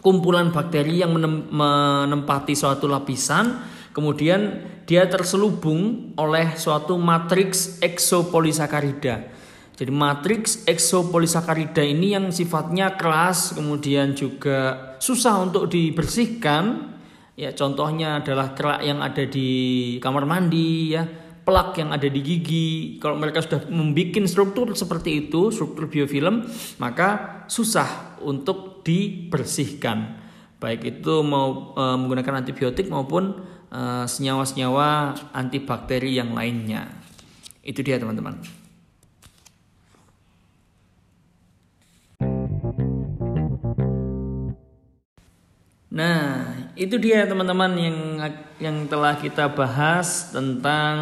kumpulan 0.01 0.49
bakteri 0.49 1.05
yang 1.05 1.13
menempati 1.53 2.57
suatu 2.57 2.89
lapisan 2.89 3.69
Kemudian 3.91 4.63
dia 4.87 5.03
terselubung 5.07 6.15
oleh 6.15 6.55
suatu 6.55 6.95
matriks 6.95 7.83
eksopolisakarida. 7.83 9.27
Jadi 9.75 9.91
matriks 9.91 10.63
eksopolisakarida 10.63 11.83
ini 11.83 12.15
yang 12.15 12.31
sifatnya 12.31 12.95
keras 12.95 13.51
kemudian 13.51 14.15
juga 14.15 14.95
susah 15.03 15.43
untuk 15.43 15.67
dibersihkan. 15.67 16.87
Ya 17.35 17.51
contohnya 17.51 18.23
adalah 18.23 18.55
kerak 18.55 18.79
yang 18.85 19.03
ada 19.03 19.23
di 19.27 19.49
kamar 19.99 20.23
mandi 20.23 20.95
ya, 20.95 21.03
plak 21.41 21.77
yang 21.81 21.89
ada 21.93 22.07
di 22.07 22.21
gigi. 22.21 22.69
Kalau 23.01 23.17
mereka 23.17 23.41
sudah 23.41 23.65
membuat 23.67 24.21
struktur 24.29 24.67
seperti 24.73 25.27
itu, 25.27 25.49
struktur 25.49 25.89
biofilm, 25.89 26.45
maka 26.77 27.41
susah 27.49 28.19
untuk 28.21 28.85
dibersihkan. 28.85 30.21
Baik 30.61 31.01
itu 31.01 31.25
mau 31.25 31.73
e, 31.73 31.83
menggunakan 31.97 32.45
antibiotik 32.45 32.85
maupun 32.85 33.41
Eh, 33.71 34.03
senyawa-senyawa 34.03 35.15
antibakteri 35.31 36.19
yang 36.19 36.35
lainnya. 36.35 36.91
Itu 37.63 37.79
dia 37.79 37.95
teman-teman. 37.95 38.35
Nah, 45.87 46.60
itu 46.75 46.95
dia 46.97 47.27
teman-teman 47.27 47.71
yang 47.75 47.97
yang 48.61 48.77
telah 48.87 49.19
kita 49.19 49.51
bahas 49.51 50.31
tentang 50.31 50.95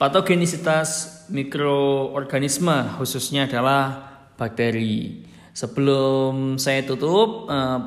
patogenisitas 0.00 1.20
mikroorganisme 1.28 2.96
khususnya 2.96 3.44
adalah 3.44 4.10
bakteri. 4.40 5.28
Sebelum 5.52 6.56
saya 6.56 6.80
tutup 6.86 7.50
uh, 7.52 7.78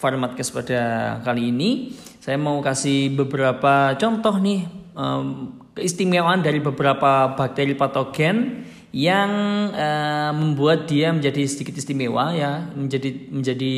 format 0.00 0.34
pada 0.34 0.82
kali 1.22 1.54
ini, 1.54 1.94
saya 2.18 2.34
mau 2.40 2.58
kasih 2.58 3.14
beberapa 3.14 3.94
contoh 3.94 4.34
nih 4.42 4.66
um, 4.98 5.54
keistimewaan 5.78 6.42
dari 6.42 6.58
beberapa 6.58 7.38
bakteri 7.38 7.78
patogen 7.78 8.66
yang 8.90 9.30
uh, 9.70 10.34
membuat 10.34 10.90
dia 10.90 11.14
menjadi 11.14 11.46
sedikit 11.46 11.78
istimewa 11.78 12.34
ya, 12.34 12.66
menjadi 12.74 13.30
menjadi 13.30 13.74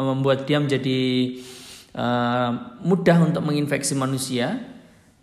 membuat 0.00 0.48
dia 0.48 0.56
menjadi 0.56 1.00
uh, 1.96 2.78
mudah 2.84 3.18
untuk 3.24 3.42
menginfeksi 3.42 3.96
manusia. 3.96 4.60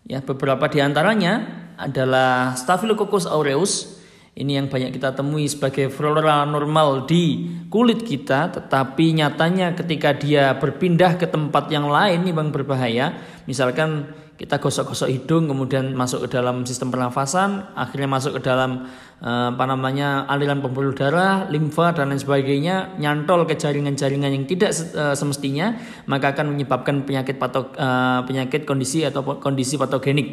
Ya, 0.03 0.19
beberapa 0.19 0.67
di 0.67 0.83
antaranya 0.83 1.63
adalah 1.79 2.57
Staphylococcus 2.59 3.29
aureus 3.29 4.03
ini 4.33 4.57
yang 4.57 4.65
banyak 4.65 4.97
kita 4.97 5.13
temui 5.13 5.45
sebagai 5.45 5.93
flora 5.93 6.41
normal 6.41 7.05
di 7.05 7.53
kulit 7.69 8.01
kita, 8.01 8.49
tetapi 8.49 9.21
nyatanya 9.21 9.77
ketika 9.77 10.09
dia 10.17 10.57
berpindah 10.57 11.21
ke 11.21 11.29
tempat 11.29 11.69
yang 11.69 11.85
lain 11.85 12.25
ini 12.25 12.33
bang 12.33 12.49
berbahaya. 12.49 13.13
Misalkan 13.45 14.09
kita 14.33 14.57
gosok-gosok 14.57 15.13
hidung 15.13 15.45
kemudian 15.45 15.93
masuk 15.93 16.25
ke 16.25 16.33
dalam 16.33 16.65
sistem 16.65 16.89
pernafasan, 16.89 17.69
akhirnya 17.77 18.09
masuk 18.09 18.41
ke 18.41 18.41
dalam 18.41 18.89
eh, 19.21 19.47
apa 19.53 19.65
namanya 19.69 20.25
aliran 20.25 20.57
pembuluh 20.57 20.97
darah, 20.97 21.45
limfa 21.53 21.93
dan 21.93 22.09
lain 22.09 22.17
sebagainya, 22.17 22.97
nyantol 22.97 23.45
ke 23.45 23.53
jaringan-jaringan 23.53 24.33
yang 24.33 24.45
tidak 24.49 24.73
eh, 24.73 25.13
semestinya, 25.13 25.77
maka 26.09 26.33
akan 26.33 26.57
menyebabkan 26.57 27.05
penyakit 27.05 27.37
patok 27.37 27.77
eh, 27.77 28.19
penyakit 28.25 28.65
kondisi 28.65 29.05
atau 29.05 29.21
kondisi 29.37 29.77
patogenik. 29.77 30.27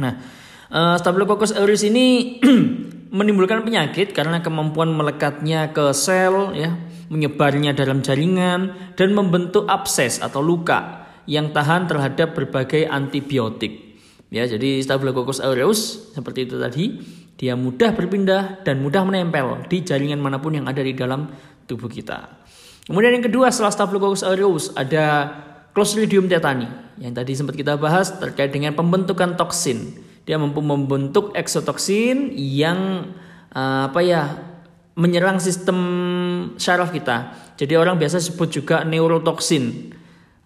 Nah, 0.00 0.40
Staphylococcus 0.72 1.52
aureus 1.52 1.84
ini 1.84 2.40
menimbulkan 3.18 3.60
penyakit 3.60 4.16
karena 4.16 4.40
kemampuan 4.40 4.88
melekatnya 4.88 5.68
ke 5.76 5.92
sel 5.92 6.56
ya, 6.56 6.80
menyebarnya 7.12 7.76
dalam 7.76 8.00
jaringan 8.00 8.72
dan 8.96 9.12
membentuk 9.12 9.68
abses 9.68 10.16
atau 10.24 10.40
luka 10.40 11.01
yang 11.28 11.54
tahan 11.54 11.86
terhadap 11.86 12.34
berbagai 12.34 12.86
antibiotik. 12.88 13.94
Ya, 14.32 14.48
jadi 14.48 14.80
Staphylococcus 14.80 15.44
aureus 15.44 16.10
seperti 16.16 16.48
itu 16.48 16.56
tadi, 16.56 16.84
dia 17.36 17.52
mudah 17.52 17.92
berpindah 17.92 18.64
dan 18.64 18.80
mudah 18.80 19.04
menempel 19.04 19.68
di 19.68 19.84
jaringan 19.84 20.18
mana 20.18 20.40
pun 20.40 20.56
yang 20.56 20.64
ada 20.64 20.80
di 20.80 20.96
dalam 20.96 21.28
tubuh 21.68 21.90
kita. 21.92 22.40
Kemudian 22.88 23.20
yang 23.20 23.26
kedua 23.28 23.52
setelah 23.52 23.72
Staphylococcus 23.72 24.24
aureus 24.24 24.72
ada 24.74 25.30
Clostridium 25.72 26.28
tetani 26.28 26.68
yang 27.00 27.16
tadi 27.16 27.32
sempat 27.32 27.56
kita 27.56 27.80
bahas 27.80 28.12
terkait 28.20 28.52
dengan 28.52 28.76
pembentukan 28.76 29.40
toksin 29.40 29.96
dia 30.22 30.38
mampu 30.38 30.62
membentuk 30.62 31.34
eksotoksin 31.34 32.30
yang 32.34 33.10
uh, 33.50 33.90
apa 33.90 34.00
ya 34.06 34.22
menyerang 34.94 35.42
sistem 35.42 35.78
saraf 36.60 36.94
kita. 36.94 37.34
Jadi 37.58 37.74
orang 37.74 37.98
biasa 37.98 38.22
sebut 38.22 38.48
juga 38.52 38.86
neurotoksin 38.86 39.94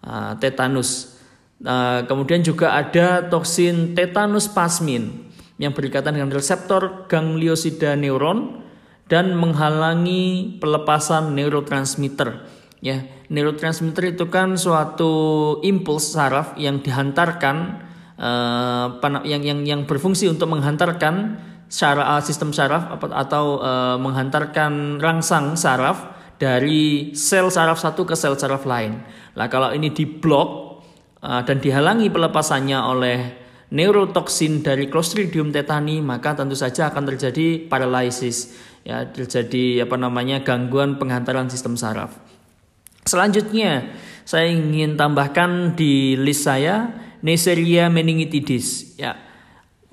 uh, 0.03 0.33
tetanus. 0.37 1.17
Uh, 1.57 2.05
kemudian 2.05 2.45
juga 2.45 2.77
ada 2.77 3.25
toksin 3.25 3.97
tetanus 3.97 4.45
pasmin 4.45 5.25
yang 5.57 5.73
berikatan 5.73 6.13
dengan 6.13 6.29
reseptor 6.29 7.09
gangliosida 7.09 7.97
neuron 7.97 8.61
dan 9.09 9.33
menghalangi 9.33 10.57
pelepasan 10.61 11.33
neurotransmitter. 11.33 12.45
Ya, 12.77 13.09
neurotransmitter 13.33 14.13
itu 14.13 14.29
kan 14.29 14.53
suatu 14.53 15.57
impuls 15.65 16.13
saraf 16.13 16.53
yang 16.61 16.85
dihantarkan 16.85 17.81
uh, 18.21 19.01
yang 19.25 19.41
yang 19.41 19.65
yang 19.65 19.81
berfungsi 19.89 20.29
untuk 20.29 20.53
menghantarkan 20.53 21.41
syaraf 21.67 22.23
sistem 22.23 22.53
saraf 22.53 22.95
atau 23.01 23.59
uh, 23.59 23.97
menghantarkan 23.97 25.01
rangsang 25.01 25.57
saraf 25.59 26.15
dari 26.37 27.11
sel 27.17 27.49
saraf 27.49 27.81
satu 27.81 28.05
ke 28.05 28.13
sel 28.13 28.37
saraf 28.37 28.63
lain. 28.63 29.01
Lah 29.37 29.47
kalau 29.53 29.69
ini 29.69 29.93
diblok 29.93 30.81
uh, 31.21 31.41
dan 31.45 31.61
dihalangi 31.61 32.09
pelepasannya 32.09 32.79
oleh 32.81 33.17
neurotoksin 33.69 34.65
dari 34.65 34.89
Clostridium 34.89 35.53
tetani 35.53 36.01
maka 36.01 36.33
tentu 36.33 36.57
saja 36.57 36.89
akan 36.89 37.03
terjadi 37.13 37.69
paralisis 37.69 38.57
ya 38.87 39.03
terjadi 39.05 39.85
apa 39.85 39.99
namanya 39.99 40.41
gangguan 40.41 40.97
penghantaran 40.97 41.53
sistem 41.53 41.77
saraf. 41.77 42.17
Selanjutnya 43.05 43.93
saya 44.25 44.49
ingin 44.49 44.97
tambahkan 44.97 45.77
di 45.77 46.17
list 46.17 46.49
saya 46.49 47.05
Neisseria 47.21 47.93
meningitidis 47.93 48.97
ya 48.97 49.19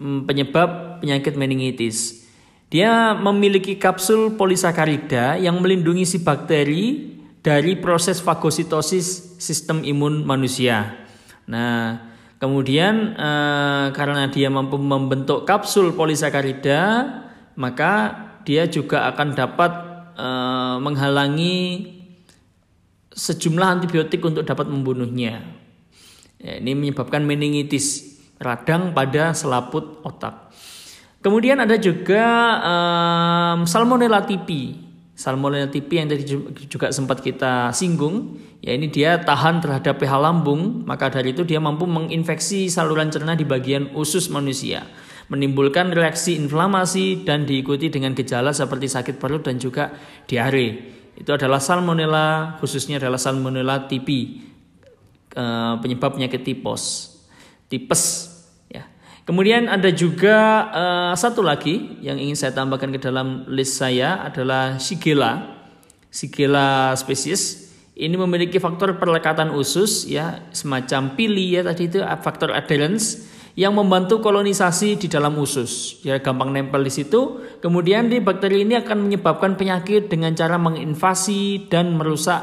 mm, 0.00 0.24
penyebab 0.24 1.00
penyakit 1.04 1.36
meningitis. 1.36 2.24
Dia 2.72 3.14
memiliki 3.14 3.78
kapsul 3.78 4.34
polisakarida 4.34 5.38
yang 5.38 5.62
melindungi 5.62 6.02
si 6.02 6.18
bakteri 6.26 7.13
dari 7.44 7.76
proses 7.76 8.24
fagositosis 8.24 9.36
sistem 9.36 9.84
imun 9.84 10.24
manusia. 10.24 10.96
Nah, 11.44 12.00
kemudian 12.40 13.12
eh, 13.12 13.86
karena 13.92 14.32
dia 14.32 14.48
mampu 14.48 14.80
membentuk 14.80 15.44
kapsul 15.44 15.92
polisakarida, 15.92 17.04
maka 17.60 18.16
dia 18.48 18.64
juga 18.64 19.04
akan 19.12 19.36
dapat 19.36 19.72
eh, 20.16 20.76
menghalangi 20.80 21.56
sejumlah 23.12 23.68
antibiotik 23.78 24.24
untuk 24.24 24.42
dapat 24.48 24.66
membunuhnya. 24.72 25.44
Ya, 26.40 26.60
ini 26.60 26.72
menyebabkan 26.72 27.28
meningitis 27.28 28.16
radang 28.40 28.92
pada 28.96 29.36
selaput 29.36 30.00
otak. 30.02 30.52
Kemudian 31.24 31.56
ada 31.56 31.80
juga 31.80 32.24
um, 32.60 33.64
Salmonella 33.64 34.28
typhi. 34.28 34.83
Salmonella 35.24 35.72
typhi 35.72 35.96
yang 35.96 36.12
tadi 36.12 36.28
juga 36.68 36.92
sempat 36.92 37.24
kita 37.24 37.72
singgung, 37.72 38.36
ya 38.60 38.76
ini 38.76 38.92
dia 38.92 39.16
tahan 39.16 39.64
terhadap 39.64 39.96
pH 39.96 40.20
lambung, 40.20 40.84
maka 40.84 41.08
dari 41.08 41.32
itu 41.32 41.48
dia 41.48 41.56
mampu 41.64 41.88
menginfeksi 41.88 42.68
saluran 42.68 43.08
cerna 43.08 43.32
di 43.32 43.48
bagian 43.48 43.88
usus 43.96 44.28
manusia, 44.28 44.84
menimbulkan 45.32 45.96
reaksi 45.96 46.36
inflamasi 46.36 47.24
dan 47.24 47.48
diikuti 47.48 47.88
dengan 47.88 48.12
gejala 48.12 48.52
seperti 48.52 48.84
sakit 48.84 49.16
perut 49.16 49.48
dan 49.48 49.56
juga 49.56 49.96
diare. 50.28 50.92
Itu 51.16 51.32
adalah 51.32 51.56
Salmonella, 51.56 52.60
khususnya 52.60 53.00
adalah 53.00 53.16
Salmonella 53.16 53.88
typhi, 53.88 54.44
eh, 55.32 55.74
penyebab 55.80 56.20
penyakit 56.20 56.44
tipes. 56.44 57.16
Tipes 57.72 58.33
Kemudian 59.24 59.72
ada 59.72 59.88
juga 59.88 60.68
uh, 60.68 61.14
satu 61.16 61.40
lagi 61.40 61.96
yang 62.04 62.20
ingin 62.20 62.36
saya 62.36 62.52
tambahkan 62.52 62.92
ke 62.92 63.00
dalam 63.00 63.48
list 63.48 63.80
saya 63.80 64.20
adalah 64.20 64.76
Shigella. 64.76 65.48
Shigella 66.12 66.92
spesies 66.92 67.72
ini 67.96 68.20
memiliki 68.20 68.60
faktor 68.60 69.00
perlekatan 69.00 69.54
usus 69.56 70.04
ya 70.04 70.44
semacam 70.52 71.16
pili 71.16 71.56
ya 71.56 71.64
tadi 71.64 71.88
itu 71.88 72.04
faktor 72.20 72.52
adherence 72.52 73.24
yang 73.54 73.72
membantu 73.72 74.20
kolonisasi 74.20 75.00
di 75.00 75.06
dalam 75.08 75.38
usus. 75.40 76.02
Ya 76.04 76.20
gampang 76.20 76.52
nempel 76.52 76.84
di 76.84 76.92
situ. 76.92 77.40
Kemudian 77.64 78.12
di 78.12 78.20
bakteri 78.20 78.66
ini 78.66 78.76
akan 78.76 79.08
menyebabkan 79.08 79.54
penyakit 79.56 80.10
dengan 80.10 80.34
cara 80.36 80.60
menginvasi 80.60 81.70
dan 81.72 81.94
merusak 81.96 82.42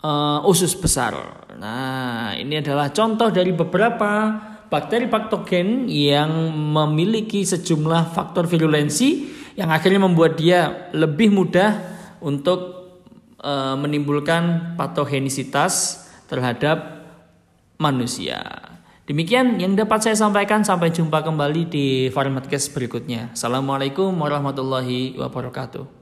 uh, 0.00 0.40
usus 0.46 0.78
besar. 0.78 1.44
Nah, 1.58 2.38
ini 2.38 2.62
adalah 2.62 2.94
contoh 2.94 3.34
dari 3.34 3.50
beberapa 3.50 4.38
bakteri 4.68 5.08
patogen 5.08 5.88
yang 5.88 6.52
memiliki 6.52 7.44
sejumlah 7.44 8.12
faktor 8.12 8.44
virulensi 8.44 9.28
yang 9.56 9.72
akhirnya 9.74 10.04
membuat 10.04 10.38
dia 10.38 10.92
lebih 10.94 11.34
mudah 11.34 11.82
untuk 12.22 12.92
e, 13.40 13.52
menimbulkan 13.74 14.76
patogenisitas 14.78 16.04
terhadap 16.30 17.04
manusia. 17.80 18.68
Demikian 19.08 19.56
yang 19.56 19.72
dapat 19.72 20.04
saya 20.04 20.16
sampaikan. 20.20 20.60
Sampai 20.60 20.92
jumpa 20.92 21.24
kembali 21.24 21.64
di 21.66 21.86
format 22.12 22.44
case 22.44 22.68
berikutnya. 22.68 23.32
Assalamualaikum 23.32 24.12
warahmatullahi 24.12 25.16
wabarakatuh. 25.16 25.97